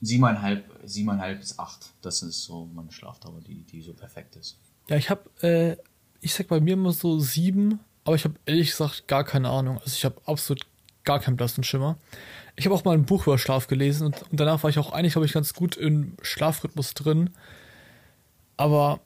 [0.00, 1.90] siebeneinhalb, siebeneinhalb bis acht.
[2.00, 4.56] Das ist so meine Schlafdauer, die, die so perfekt ist.
[4.88, 5.76] Ja, ich habe, äh,
[6.20, 9.78] ich sag bei mir immer so sieben, aber ich habe ehrlich gesagt gar keine Ahnung.
[9.78, 10.64] Also ich habe absolut
[11.02, 11.98] gar keinen blassen Schimmer.
[12.54, 14.92] Ich habe auch mal ein Buch über Schlaf gelesen und, und danach war ich auch
[14.92, 17.30] eigentlich, glaube ich, ganz gut im Schlafrhythmus drin.
[18.56, 19.00] Aber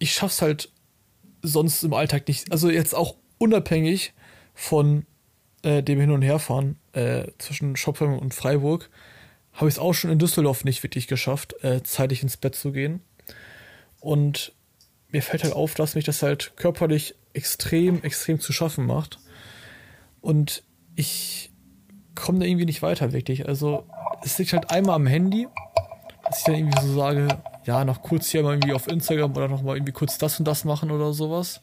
[0.00, 0.72] ich schaff's halt
[1.42, 2.50] sonst im Alltag nicht.
[2.50, 4.14] Also jetzt auch unabhängig
[4.54, 5.06] von
[5.62, 8.90] äh, dem Hin- und Herfahren äh, zwischen Schopfheim und Freiburg,
[9.52, 12.72] habe ich es auch schon in Düsseldorf nicht wirklich geschafft, äh, zeitig ins Bett zu
[12.72, 13.00] gehen.
[14.00, 14.52] Und
[15.08, 19.18] mir fällt halt auf, dass mich das halt körperlich extrem, extrem zu schaffen macht.
[20.20, 20.62] Und
[20.96, 21.50] ich
[22.14, 23.46] komme da irgendwie nicht weiter, wirklich.
[23.48, 23.86] Also,
[24.24, 25.48] es liegt halt einmal am Handy,
[26.24, 27.28] dass ich dann irgendwie so sage,
[27.64, 30.46] ja, noch kurz hier mal irgendwie auf Instagram oder noch mal irgendwie kurz das und
[30.46, 31.60] das machen oder sowas.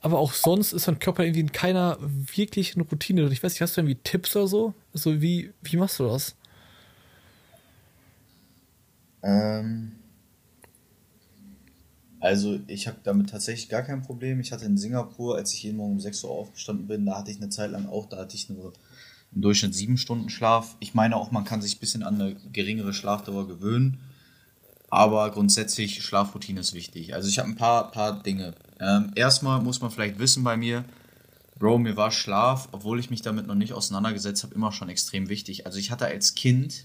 [0.00, 3.28] Aber auch sonst ist mein Körper irgendwie in keiner wirklichen Routine.
[3.28, 4.74] Ich weiß nicht, hast du irgendwie Tipps oder so?
[4.92, 6.36] Also, wie, wie machst du das?
[9.22, 9.92] Ähm,
[12.20, 14.40] also ich habe damit tatsächlich gar kein Problem.
[14.40, 17.30] Ich hatte in Singapur, als ich jeden Morgen um 6 Uhr aufgestanden bin, da hatte
[17.30, 18.72] ich eine Zeit lang auch, da hatte ich nur
[19.34, 20.76] im Durchschnitt sieben Stunden Schlaf.
[20.80, 24.00] Ich meine auch, man kann sich ein bisschen an eine geringere Schlafdauer gewöhnen.
[24.88, 27.14] Aber grundsätzlich Schlafroutine ist wichtig.
[27.14, 28.54] Also ich habe ein paar, paar Dinge.
[28.80, 30.84] Ähm, erstmal muss man vielleicht wissen bei mir,
[31.58, 35.30] Bro, mir war Schlaf, obwohl ich mich damit noch nicht auseinandergesetzt habe, immer schon extrem
[35.30, 35.64] wichtig.
[35.64, 36.84] Also ich hatte als Kind,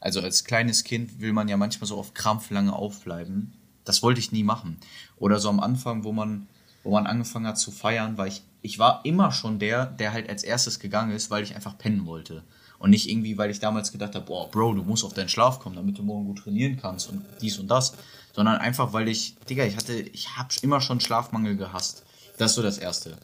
[0.00, 3.52] also als kleines Kind will man ja manchmal so auf Krampf lange aufbleiben.
[3.84, 4.78] Das wollte ich nie machen.
[5.18, 6.48] Oder so am Anfang, wo man,
[6.82, 10.28] wo man angefangen hat zu feiern, war ich, ich war immer schon der, der halt
[10.28, 12.42] als erstes gegangen ist, weil ich einfach pennen wollte.
[12.82, 15.60] Und nicht irgendwie, weil ich damals gedacht habe, boah, Bro, du musst auf deinen Schlaf
[15.60, 17.94] kommen, damit du morgen gut trainieren kannst und dies und das.
[18.34, 22.02] Sondern einfach, weil ich, Digga, ich hatte, ich habe immer schon Schlafmangel gehasst.
[22.38, 23.16] Das ist so das Erste.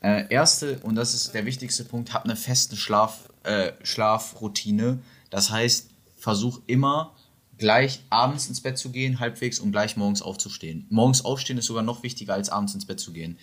[0.00, 5.00] Äh, erste, und das ist der wichtigste Punkt, hab eine feste Schlaf, äh, Schlafroutine.
[5.30, 7.12] Das heißt, versuch immer
[7.58, 10.86] gleich abends ins Bett zu gehen, halbwegs, und gleich morgens aufzustehen.
[10.88, 13.38] Morgens aufstehen ist sogar noch wichtiger, als abends ins Bett zu gehen.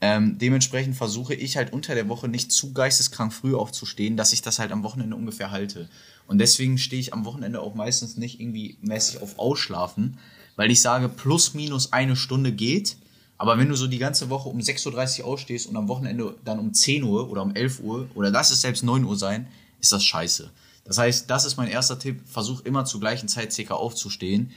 [0.00, 4.42] Ähm, dementsprechend versuche ich halt unter der Woche nicht zu geisteskrank früh aufzustehen, dass ich
[4.42, 5.88] das halt am Wochenende ungefähr halte.
[6.26, 10.18] Und deswegen stehe ich am Wochenende auch meistens nicht irgendwie mäßig auf Ausschlafen,
[10.56, 12.96] weil ich sage, plus minus eine Stunde geht.
[13.38, 16.58] Aber wenn du so die ganze Woche um 6.30 Uhr ausstehst und am Wochenende dann
[16.58, 19.46] um 10 Uhr oder um 11 Uhr oder lass es selbst 9 Uhr sein,
[19.80, 20.50] ist das scheiße.
[20.84, 22.20] Das heißt, das ist mein erster Tipp.
[22.26, 24.52] Versuch immer zur gleichen Zeit circa aufzustehen.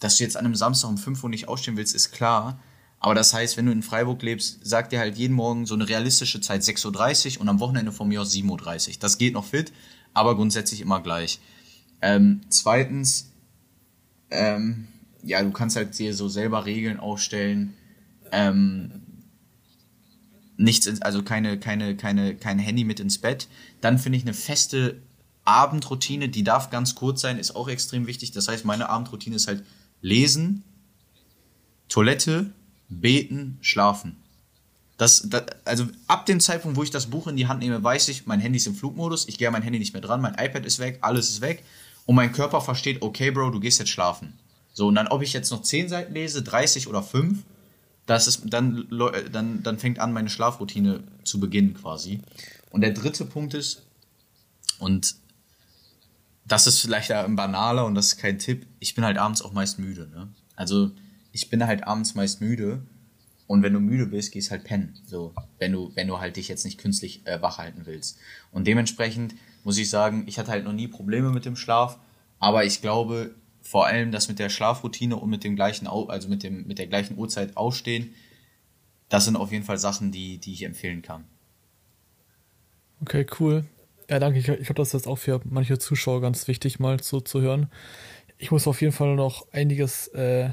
[0.00, 2.58] Dass du jetzt an einem Samstag um 5 Uhr nicht aufstehen willst, ist klar.
[3.06, 5.88] Aber das heißt, wenn du in Freiburg lebst, sag dir halt jeden Morgen so eine
[5.88, 8.94] realistische Zeit 6.30 Uhr und am Wochenende von mir aus 7.30 Uhr.
[8.98, 9.72] Das geht noch fit,
[10.12, 11.38] aber grundsätzlich immer gleich.
[12.02, 13.30] Ähm, zweitens,
[14.32, 14.88] ähm,
[15.22, 17.74] ja, du kannst halt dir so selber Regeln aufstellen.
[18.32, 18.90] Ähm,
[20.56, 23.46] nichts, also keine, keine, keine, kein Handy mit ins Bett.
[23.80, 25.00] Dann finde ich eine feste
[25.44, 28.32] Abendroutine, die darf ganz kurz sein, ist auch extrem wichtig.
[28.32, 29.64] Das heißt, meine Abendroutine ist halt
[30.00, 30.64] lesen,
[31.88, 32.50] Toilette,
[32.88, 34.16] beten, schlafen.
[34.98, 38.08] Das, das, also ab dem Zeitpunkt, wo ich das Buch in die Hand nehme, weiß
[38.08, 40.64] ich, mein Handy ist im Flugmodus, ich gehe mein Handy nicht mehr dran, mein iPad
[40.64, 41.64] ist weg, alles ist weg
[42.06, 44.38] und mein Körper versteht, okay, Bro, du gehst jetzt schlafen.
[44.72, 47.42] So, und dann, ob ich jetzt noch 10 Seiten lese, 30 oder 5,
[48.06, 48.86] das ist, dann,
[49.32, 52.20] dann, dann fängt an, meine Schlafroutine zu beginnen quasi.
[52.70, 53.82] Und der dritte Punkt ist,
[54.78, 55.16] und
[56.46, 59.52] das ist vielleicht ein banaler und das ist kein Tipp, ich bin halt abends auch
[59.52, 60.08] meist müde.
[60.14, 60.28] Ne?
[60.54, 60.92] Also
[61.36, 62.80] ich bin halt abends meist müde
[63.46, 64.98] und wenn du müde bist, gehst halt pennen.
[65.04, 68.18] So, wenn du, wenn du halt dich jetzt nicht künstlich äh, wach halten willst.
[68.52, 71.98] Und dementsprechend muss ich sagen, ich hatte halt noch nie Probleme mit dem Schlaf,
[72.38, 76.42] aber ich glaube, vor allem das mit der Schlafroutine und mit dem gleichen, also mit
[76.42, 78.14] dem, mit der gleichen Uhrzeit aufstehen,
[79.10, 81.24] das sind auf jeden Fall Sachen, die, die ich empfehlen kann.
[83.02, 83.66] Okay, cool.
[84.08, 84.38] Ja, danke.
[84.38, 87.42] Ich, ich glaube, das ist jetzt auch für manche Zuschauer ganz wichtig, mal so zu
[87.42, 87.68] hören.
[88.38, 90.50] Ich muss auf jeden Fall noch einiges äh,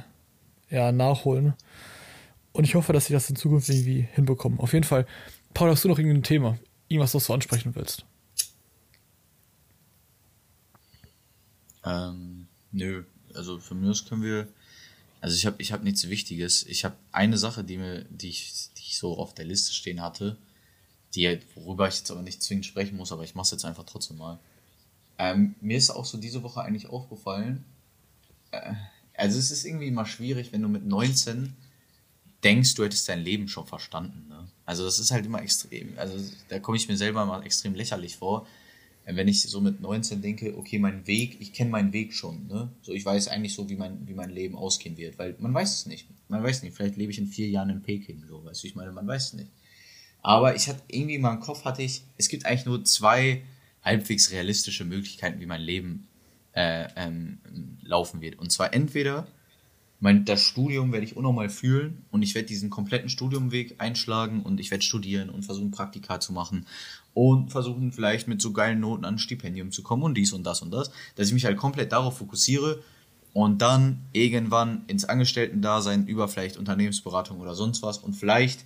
[0.73, 1.53] ja, nachholen.
[2.51, 4.59] Und ich hoffe, dass ich das in Zukunft irgendwie hinbekomme.
[4.59, 5.05] Auf jeden Fall.
[5.53, 6.57] Paul, hast du noch irgendein Thema?
[6.87, 8.05] Irgendwas, was du ansprechen willst?
[11.85, 13.03] Ähm, nö.
[13.35, 14.47] Also für mich können wir.
[15.21, 16.65] Also ich habe ich hab nichts Wichtiges.
[16.65, 20.01] Ich habe eine Sache, die mir, die ich, die ich so auf der Liste stehen
[20.01, 20.37] hatte,
[21.15, 23.85] die, worüber ich jetzt aber nicht zwingend sprechen muss, aber ich mache es jetzt einfach
[23.85, 24.39] trotzdem mal.
[25.17, 27.63] Ähm, mir ist auch so diese Woche eigentlich aufgefallen,
[28.51, 28.73] äh,
[29.15, 31.53] also es ist irgendwie immer schwierig, wenn du mit 19
[32.43, 34.27] denkst, du hättest dein Leben schon verstanden.
[34.27, 34.47] Ne?
[34.65, 36.15] Also das ist halt immer extrem, also
[36.49, 38.47] da komme ich mir selber mal extrem lächerlich vor,
[39.05, 42.71] wenn ich so mit 19 denke, okay, mein Weg, ich kenne meinen Weg schon, ne?
[42.81, 45.79] So, ich weiß eigentlich so, wie mein, wie mein Leben ausgehen wird, weil man weiß
[45.79, 46.07] es nicht.
[46.29, 48.75] Man weiß nicht, vielleicht lebe ich in vier Jahren in Peking, so, weißt du, ich
[48.75, 49.51] meine, man weiß es nicht.
[50.21, 53.43] Aber ich hatte irgendwie in meinem Kopf hatte ich, es gibt eigentlich nur zwei
[53.81, 56.07] halbwegs realistische Möglichkeiten, wie mein Leben
[56.53, 57.39] äh, ähm,
[57.83, 58.39] laufen wird.
[58.39, 59.27] Und zwar entweder
[60.03, 64.59] mein, das Studium werde ich unnormal fühlen und ich werde diesen kompletten Studiumweg einschlagen und
[64.59, 66.65] ich werde studieren und versuchen, Praktika zu machen
[67.13, 70.43] und versuchen vielleicht mit so geilen Noten an ein Stipendium zu kommen und dies und
[70.43, 72.83] das und das, dass ich mich halt komplett darauf fokussiere
[73.31, 78.65] und dann irgendwann ins Angestellten-Dasein über vielleicht Unternehmensberatung oder sonst was und vielleicht,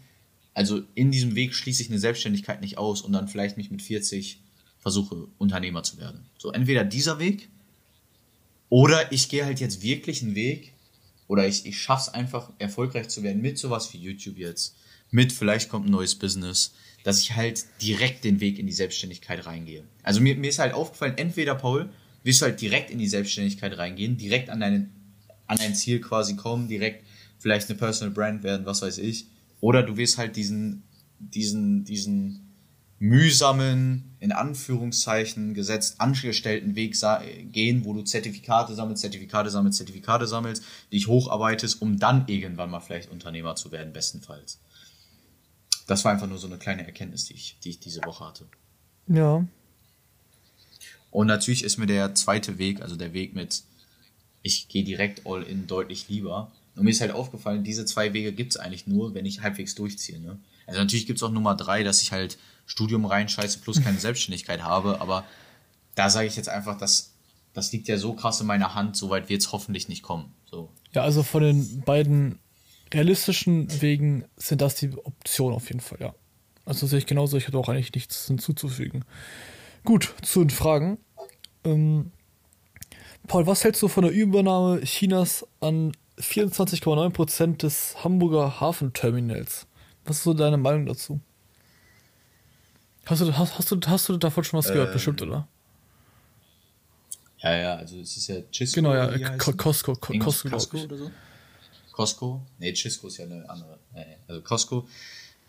[0.55, 3.83] also in diesem Weg schließe ich eine Selbstständigkeit nicht aus und dann vielleicht mich mit
[3.83, 4.41] 40
[4.79, 6.25] versuche, Unternehmer zu werden.
[6.39, 7.49] So, entweder dieser Weg
[8.70, 10.74] oder ich gehe halt jetzt wirklich einen Weg
[11.28, 14.76] oder ich, ich schaffe es einfach, erfolgreich zu werden mit sowas wie YouTube jetzt.
[15.11, 19.45] Mit vielleicht kommt ein neues Business, dass ich halt direkt den Weg in die Selbstständigkeit
[19.45, 19.84] reingehe.
[20.03, 21.89] Also mir, mir ist halt aufgefallen, entweder Paul,
[22.24, 24.91] willst du halt direkt in die Selbstständigkeit reingehen, direkt an, deinen,
[25.47, 27.05] an dein Ziel quasi kommen, direkt
[27.39, 29.28] vielleicht eine Personal Brand werden, was weiß ich.
[29.61, 30.84] Oder du wirst halt diesen,
[31.20, 32.46] diesen, diesen
[32.99, 36.95] mühsamen, in Anführungszeichen gesetzt, angestellten Weg
[37.51, 42.79] gehen, wo du Zertifikate sammelst, Zertifikate sammelst, Zertifikate sammelst, dich hocharbeitest, um dann irgendwann mal
[42.79, 44.59] vielleicht Unternehmer zu werden, bestenfalls.
[45.85, 48.45] Das war einfach nur so eine kleine Erkenntnis, die ich, die ich diese Woche hatte.
[49.07, 49.45] Ja.
[51.11, 53.63] Und natürlich ist mir der zweite Weg, also der Weg mit,
[54.41, 56.51] ich gehe direkt all in, deutlich lieber.
[56.75, 59.75] Und mir ist halt aufgefallen, diese zwei Wege gibt es eigentlich nur, wenn ich halbwegs
[59.75, 60.19] durchziehe.
[60.19, 60.39] Ne?
[60.65, 62.37] Also natürlich gibt es auch Nummer drei, dass ich halt
[62.68, 65.24] Studium reinscheiße plus keine Selbstständigkeit habe, aber
[65.95, 67.13] da sage ich jetzt einfach, dass
[67.53, 70.32] das liegt ja so krass in meiner Hand, soweit wird es hoffentlich nicht kommen.
[70.45, 70.70] So.
[70.93, 72.38] Ja, also von den beiden
[72.93, 76.13] realistischen Wegen sind das die Optionen auf jeden Fall, ja.
[76.65, 79.05] Also sehe ich genauso, ich hatte auch eigentlich nichts hinzuzufügen.
[79.86, 80.99] Gut, zu den Fragen.
[81.63, 82.11] Ähm,
[83.26, 89.65] Paul, was hältst du von der Übernahme Chinas an 24,9% des Hamburger Hafenterminals?
[90.05, 91.22] Was ist so deine Meinung dazu?
[93.08, 95.47] Hast du, hast, hast, du, hast du davon schon was gehört, ähm, bestimmt, oder?
[97.39, 98.76] Ja, ja, also es ist ja Chisco.
[98.76, 101.12] Genau, ja, Costco, Costco, Costco oder so.
[101.91, 102.45] Costco?
[102.60, 103.80] Nee, Chisco ist ja eine andere.
[104.28, 104.88] Also Costco.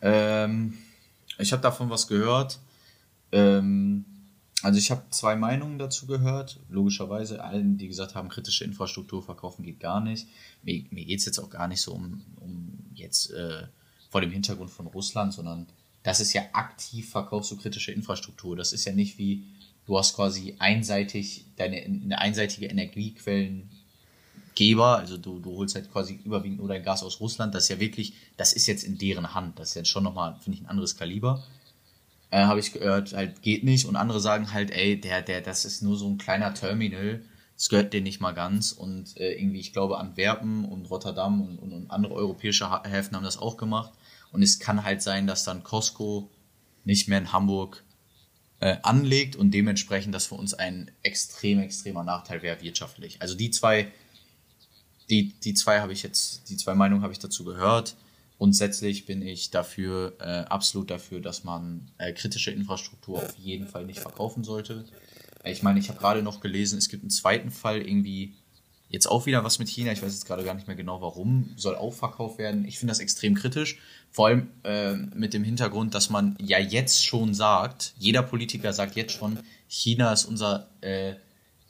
[0.00, 0.78] Ähm,
[1.38, 2.58] ich habe davon was gehört.
[3.32, 4.04] Ähm,
[4.62, 6.60] also ich habe zwei Meinungen dazu gehört.
[6.68, 10.26] Logischerweise, allen, die gesagt haben, kritische Infrastruktur verkaufen geht gar nicht.
[10.62, 13.66] Mir, mir geht es jetzt auch gar nicht so um, um jetzt äh,
[14.10, 15.66] vor dem Hintergrund von Russland, sondern
[16.08, 18.56] das ist ja aktiv verkaufst du kritische Infrastruktur.
[18.56, 19.44] Das ist ja nicht wie,
[19.84, 26.60] du hast quasi einseitig deine eine einseitige Energiequellengeber, also du, du holst halt quasi überwiegend
[26.60, 27.54] nur dein Gas aus Russland.
[27.54, 29.58] Das ist ja wirklich, das ist jetzt in deren Hand.
[29.58, 31.44] Das ist jetzt schon nochmal, finde ich, ein anderes Kaliber.
[32.30, 33.84] Äh, Habe ich gehört, halt geht nicht.
[33.84, 37.20] Und andere sagen halt, ey, der, der, das ist nur so ein kleiner Terminal.
[37.54, 38.72] Das gehört denen nicht mal ganz.
[38.72, 43.24] Und äh, irgendwie, ich glaube, Antwerpen und Rotterdam und, und, und andere europäische Häfen haben
[43.24, 43.92] das auch gemacht.
[44.32, 46.30] Und es kann halt sein, dass dann Costco
[46.84, 47.84] nicht mehr in Hamburg
[48.60, 53.20] äh, anlegt und dementsprechend das für uns ein extrem, extremer Nachteil wäre wirtschaftlich.
[53.20, 53.90] Also die zwei,
[55.10, 57.96] die, die zwei habe ich jetzt, die zwei Meinungen habe ich dazu gehört.
[58.36, 63.84] Grundsätzlich bin ich dafür, äh, absolut dafür, dass man äh, kritische Infrastruktur auf jeden Fall
[63.84, 64.84] nicht verkaufen sollte.
[65.44, 68.34] Ich meine, ich habe gerade noch gelesen, es gibt einen zweiten Fall irgendwie,
[68.90, 71.50] Jetzt auch wieder was mit China, ich weiß jetzt gerade gar nicht mehr genau warum,
[71.56, 72.64] soll auch verkauft werden.
[72.64, 73.78] Ich finde das extrem kritisch,
[74.10, 78.96] vor allem äh, mit dem Hintergrund, dass man ja jetzt schon sagt, jeder Politiker sagt
[78.96, 81.16] jetzt schon, China ist unser, äh, äh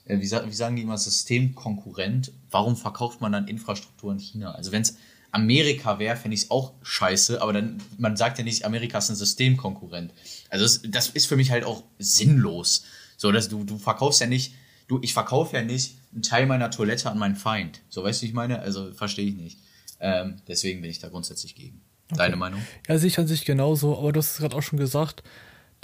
[0.07, 2.31] wie, wie sagen die immer, Systemkonkurrent.
[2.53, 4.53] Warum verkauft man dann Infrastruktur in China?
[4.53, 4.97] Also wenn es
[5.33, 9.11] Amerika wäre, fände ich es auch scheiße, aber dann, man sagt ja nicht, Amerika ist
[9.11, 10.13] ein Systemkonkurrent.
[10.51, 12.85] Also das, das ist für mich halt auch sinnlos.
[13.17, 14.55] So, dass du, du verkaufst ja nicht,
[14.89, 17.81] du, ich verkaufe ja nicht einen Teil meiner Toilette an meinen Feind.
[17.89, 18.61] So, weißt du, ich meine?
[18.61, 19.59] Also, verstehe ich nicht.
[20.01, 21.81] Ähm, deswegen bin ich da grundsätzlich gegen.
[22.11, 22.63] Deine Meinung?
[22.89, 25.23] Ja, an sich genauso, aber du hast es gerade auch schon gesagt,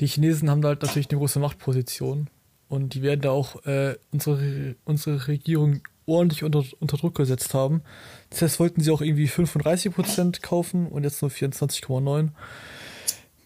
[0.01, 2.31] die Chinesen haben da halt natürlich eine große Machtposition
[2.69, 7.83] und die werden da auch äh, unsere, unsere Regierung ordentlich unter, unter Druck gesetzt haben.
[8.31, 12.31] Zuerst wollten sie auch irgendwie 35% kaufen und jetzt nur 24,9%.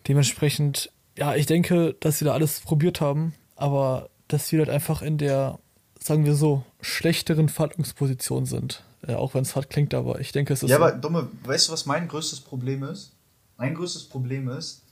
[0.06, 5.02] Dementsprechend, ja, ich denke, dass sie da alles probiert haben, aber dass wir halt einfach
[5.02, 5.58] in der,
[5.98, 8.82] sagen wir so, schlechteren Verhandlungsposition sind.
[9.06, 10.70] Äh, auch wenn es hart klingt, aber ich denke, es ist.
[10.70, 10.84] Ja, so.
[10.84, 13.12] aber Dumme, weißt du, was mein größtes Problem ist?
[13.56, 14.82] Mein größtes Problem ist,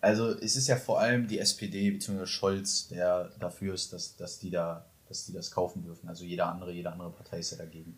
[0.00, 2.26] also es ist ja vor allem die SPD bzw.
[2.26, 6.08] Scholz, der dafür ist, dass, dass, die da, dass die das kaufen dürfen.
[6.08, 7.96] Also jeder andere, jede andere Partei ist ja dagegen.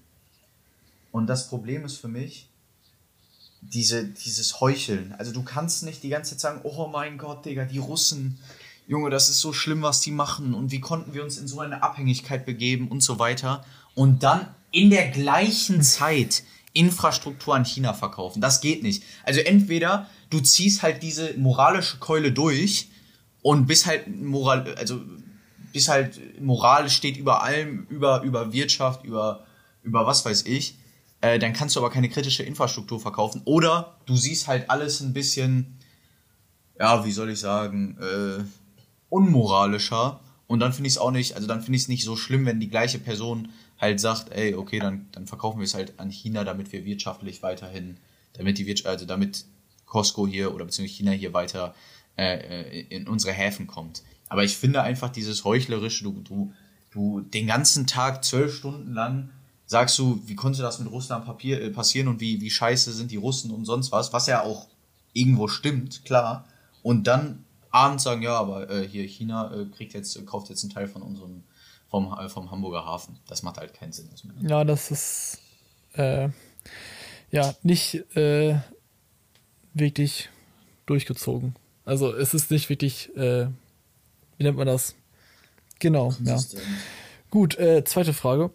[1.12, 2.50] Und das Problem ist für mich,
[3.62, 5.14] diese, dieses Heucheln.
[5.16, 8.38] Also du kannst nicht die ganze Zeit sagen, oh mein Gott, Digga, die Russen,
[8.86, 11.60] Junge, das ist so schlimm, was die machen und wie konnten wir uns in so
[11.60, 13.64] eine Abhängigkeit begeben und so weiter.
[13.94, 16.42] Und dann in der gleichen Zeit
[16.74, 18.40] Infrastruktur an China verkaufen.
[18.40, 19.04] Das geht nicht.
[19.22, 22.88] Also entweder du ziehst halt diese moralische Keule durch
[23.42, 25.00] und bist halt moral, also
[25.72, 29.44] bist halt Moral steht über allem, über, über Wirtschaft, über,
[29.82, 30.78] über was weiß ich.
[31.20, 33.42] Äh, dann kannst du aber keine kritische Infrastruktur verkaufen.
[33.44, 35.78] Oder du siehst halt alles ein bisschen,
[36.78, 38.44] ja, wie soll ich sagen, äh,
[39.14, 40.20] unmoralischer.
[40.46, 42.44] Und dann finde ich es auch nicht, also dann finde ich es nicht so schlimm,
[42.46, 43.48] wenn die gleiche Person
[43.78, 47.42] halt sagt, ey, okay, dann, dann verkaufen wir es halt an China, damit wir wirtschaftlich
[47.42, 47.96] weiterhin,
[48.34, 49.44] damit die Wirtschaft, also damit
[49.86, 51.74] Costco hier oder beziehungsweise China hier weiter
[52.16, 54.02] äh, in unsere Häfen kommt.
[54.28, 56.52] Aber ich finde einfach dieses heuchlerische, du, du,
[56.90, 59.30] du den ganzen Tag zwölf Stunden lang
[59.66, 63.10] sagst du, wie konnte das mit Russland Papier, äh, passieren und wie, wie scheiße sind
[63.10, 64.66] die Russen und sonst was, was ja auch
[65.12, 66.46] irgendwo stimmt, klar.
[66.82, 67.43] Und dann
[67.74, 71.02] abends sagen, ja, aber äh, hier China äh, kriegt jetzt, kauft jetzt einen Teil von
[71.02, 71.42] unserem
[71.88, 73.18] vom, äh, vom Hamburger Hafen.
[73.26, 74.08] Das macht halt keinen Sinn.
[74.40, 75.38] Ja, das ist
[75.94, 76.28] äh,
[77.30, 78.58] ja nicht äh,
[79.74, 80.30] wirklich
[80.86, 81.56] durchgezogen.
[81.84, 83.46] Also es ist nicht wirklich, äh,
[84.36, 84.94] wie nennt man das?
[85.80, 86.38] Genau, ja.
[87.30, 88.50] Gut, äh, zweite Frage.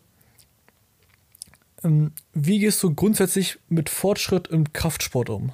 [1.84, 5.52] Ähm, wie gehst du grundsätzlich mit Fortschritt im Kraftsport um?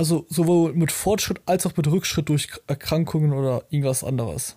[0.00, 4.56] Also sowohl mit Fortschritt als auch mit Rückschritt durch Erkrankungen oder irgendwas anderes.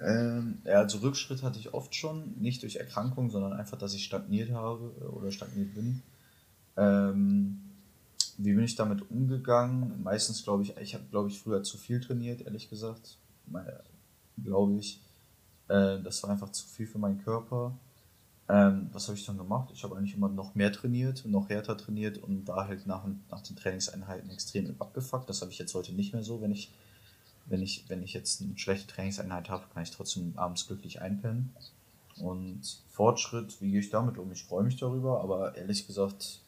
[0.00, 4.04] Ähm, ja, also Rückschritt hatte ich oft schon, nicht durch Erkrankung, sondern einfach, dass ich
[4.04, 6.00] stagniert habe oder stagniert bin.
[6.78, 7.60] Ähm,
[8.38, 10.02] wie bin ich damit umgegangen?
[10.02, 13.18] Meistens glaube ich, ich habe glaube ich früher zu viel trainiert, ehrlich gesagt.
[14.42, 15.02] Glaube ich.
[15.68, 17.76] Äh, das war einfach zu viel für meinen Körper.
[18.48, 19.70] Ähm, was habe ich dann gemacht?
[19.72, 23.40] Ich habe eigentlich immer noch mehr trainiert, noch härter trainiert und da halt nach, nach
[23.40, 25.28] den Trainingseinheiten extrem abgefuckt.
[25.28, 26.72] Das habe ich jetzt heute nicht mehr so, wenn ich
[27.46, 31.54] wenn ich, wenn ich jetzt eine schlechte Trainingseinheit habe, kann ich trotzdem abends glücklich einpennen.
[32.16, 34.32] Und Fortschritt, wie gehe ich damit um?
[34.32, 36.40] Ich freue mich darüber, aber ehrlich gesagt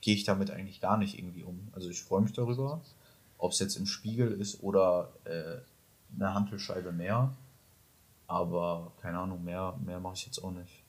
[0.00, 1.68] gehe ich damit eigentlich gar nicht irgendwie um.
[1.72, 2.80] Also ich freue mich darüber,
[3.38, 5.58] ob es jetzt im Spiegel ist oder äh,
[6.16, 7.32] eine Hantelscheibe mehr.
[8.26, 10.79] Aber keine Ahnung, mehr, mehr mache ich jetzt auch nicht.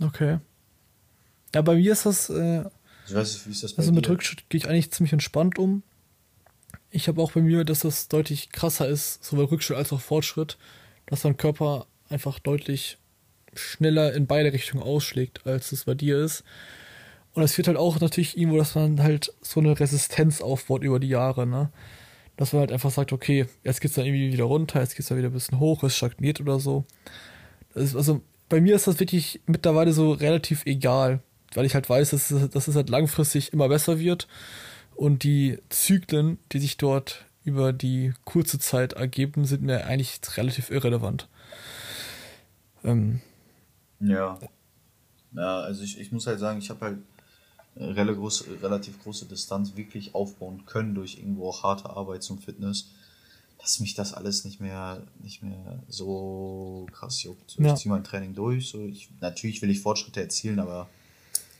[0.00, 0.38] Okay.
[1.54, 2.30] Ja, bei mir ist das.
[2.30, 2.64] Äh,
[3.06, 4.10] ich weiß nicht, wie ist das bei Also mit dir?
[4.10, 5.82] Rückschritt gehe ich eigentlich ziemlich entspannt um
[6.90, 10.56] ich habe auch bei mir, dass das deutlich krasser ist, sowohl Rückschritt als auch Fortschritt,
[11.06, 12.98] dass dein Körper einfach deutlich
[13.54, 16.44] schneller in beide Richtungen ausschlägt, als es bei dir ist.
[17.34, 20.98] Und es wird halt auch natürlich irgendwo, dass man halt so eine Resistenz aufbaut über
[20.98, 21.70] die Jahre, ne?
[22.36, 25.18] Dass man halt einfach sagt, okay, jetzt geht's dann irgendwie wieder runter, jetzt geht's dann
[25.18, 26.84] wieder ein bisschen hoch, es stagniert oder so.
[27.74, 31.20] Ist, also bei mir ist das wirklich mittlerweile so relativ egal,
[31.54, 34.28] weil ich halt weiß, dass es, dass es halt langfristig immer besser wird
[34.94, 40.70] und die Zyklen, die sich dort über die kurze Zeit ergeben, sind mir eigentlich relativ
[40.70, 41.28] irrelevant.
[42.82, 43.20] Ähm,
[44.00, 44.38] ja.
[45.32, 46.98] Ja, also ich, ich muss halt sagen, ich habe halt
[47.76, 52.92] relativ große, relativ große Distanz wirklich aufbauen können durch irgendwo auch harte Arbeit zum Fitness,
[53.58, 57.50] dass mich das alles nicht mehr, nicht mehr so krass juckt.
[57.50, 57.72] So, ja.
[57.72, 58.68] Ich ziehe mein Training durch.
[58.68, 60.88] So, ich, natürlich will ich Fortschritte erzielen, aber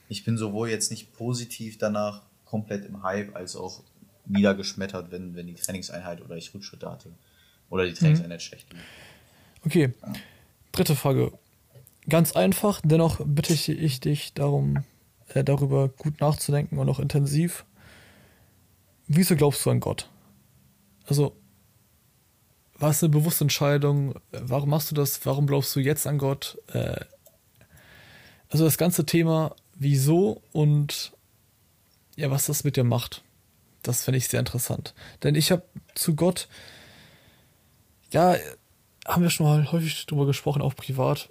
[0.08, 3.82] ich bin sowohl jetzt nicht positiv danach komplett im Hype als auch
[4.26, 7.10] niedergeschmettert, wenn, wenn die Trainingseinheit oder ich Rückschritte hatte.
[7.70, 8.44] Oder die Trainingseinheit mhm.
[8.44, 8.82] schlecht lief.
[9.64, 9.92] Okay.
[10.02, 10.12] Ja.
[10.72, 11.32] Dritte Frage.
[12.08, 14.84] Ganz einfach, dennoch bitte ich dich darum,
[15.34, 17.64] äh, darüber gut nachzudenken und auch intensiv.
[19.08, 20.08] Wieso glaubst du an Gott?
[21.06, 21.36] Also,
[22.78, 24.14] war es eine bewusste Entscheidung?
[24.32, 25.24] Warum machst du das?
[25.24, 26.58] Warum glaubst du jetzt an Gott?
[26.72, 27.00] Äh,
[28.48, 31.12] also das ganze Thema, wieso und
[32.16, 33.22] ja, was das mit dir macht.
[33.82, 34.94] Das finde ich sehr interessant.
[35.22, 35.62] Denn ich habe
[35.94, 36.48] zu Gott,
[38.10, 38.36] ja,
[39.06, 41.30] haben wir schon mal häufig drüber gesprochen, auch privat.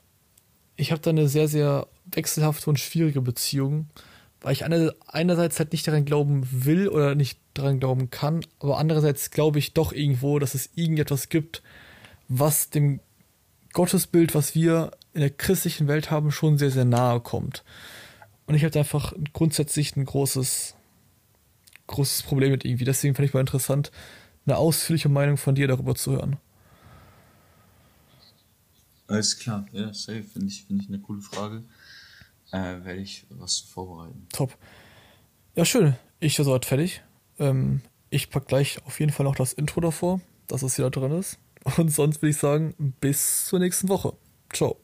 [0.77, 3.87] Ich habe da eine sehr, sehr wechselhafte und schwierige Beziehung,
[4.45, 9.31] weil ich einerseits halt nicht daran glauben will oder nicht daran glauben kann, aber andererseits
[9.31, 11.63] glaube ich doch irgendwo, dass es irgendetwas gibt,
[12.27, 12.99] was dem
[13.73, 17.63] Gottesbild, was wir in der christlichen Welt haben, schon sehr, sehr nahe kommt.
[18.45, 20.75] Und ich hatte einfach grundsätzlich ein großes,
[21.87, 22.85] großes Problem mit irgendwie.
[22.85, 23.91] Deswegen fand ich mal interessant,
[24.45, 26.37] eine ausführliche Meinung von dir darüber zu hören.
[29.07, 31.63] Alles klar, ja, safe, finde ich, find ich eine coole Frage.
[32.55, 34.27] Äh, werde ich was vorbereiten.
[34.31, 34.57] Top.
[35.55, 35.95] Ja, schön.
[36.19, 37.03] Ich bin soweit fertig.
[37.37, 41.11] Ähm, ich packe gleich auf jeden Fall noch das Intro davor, dass es wieder drin
[41.11, 41.37] ist.
[41.77, 44.13] Und sonst würde ich sagen, bis zur nächsten Woche.
[44.53, 44.77] Ciao.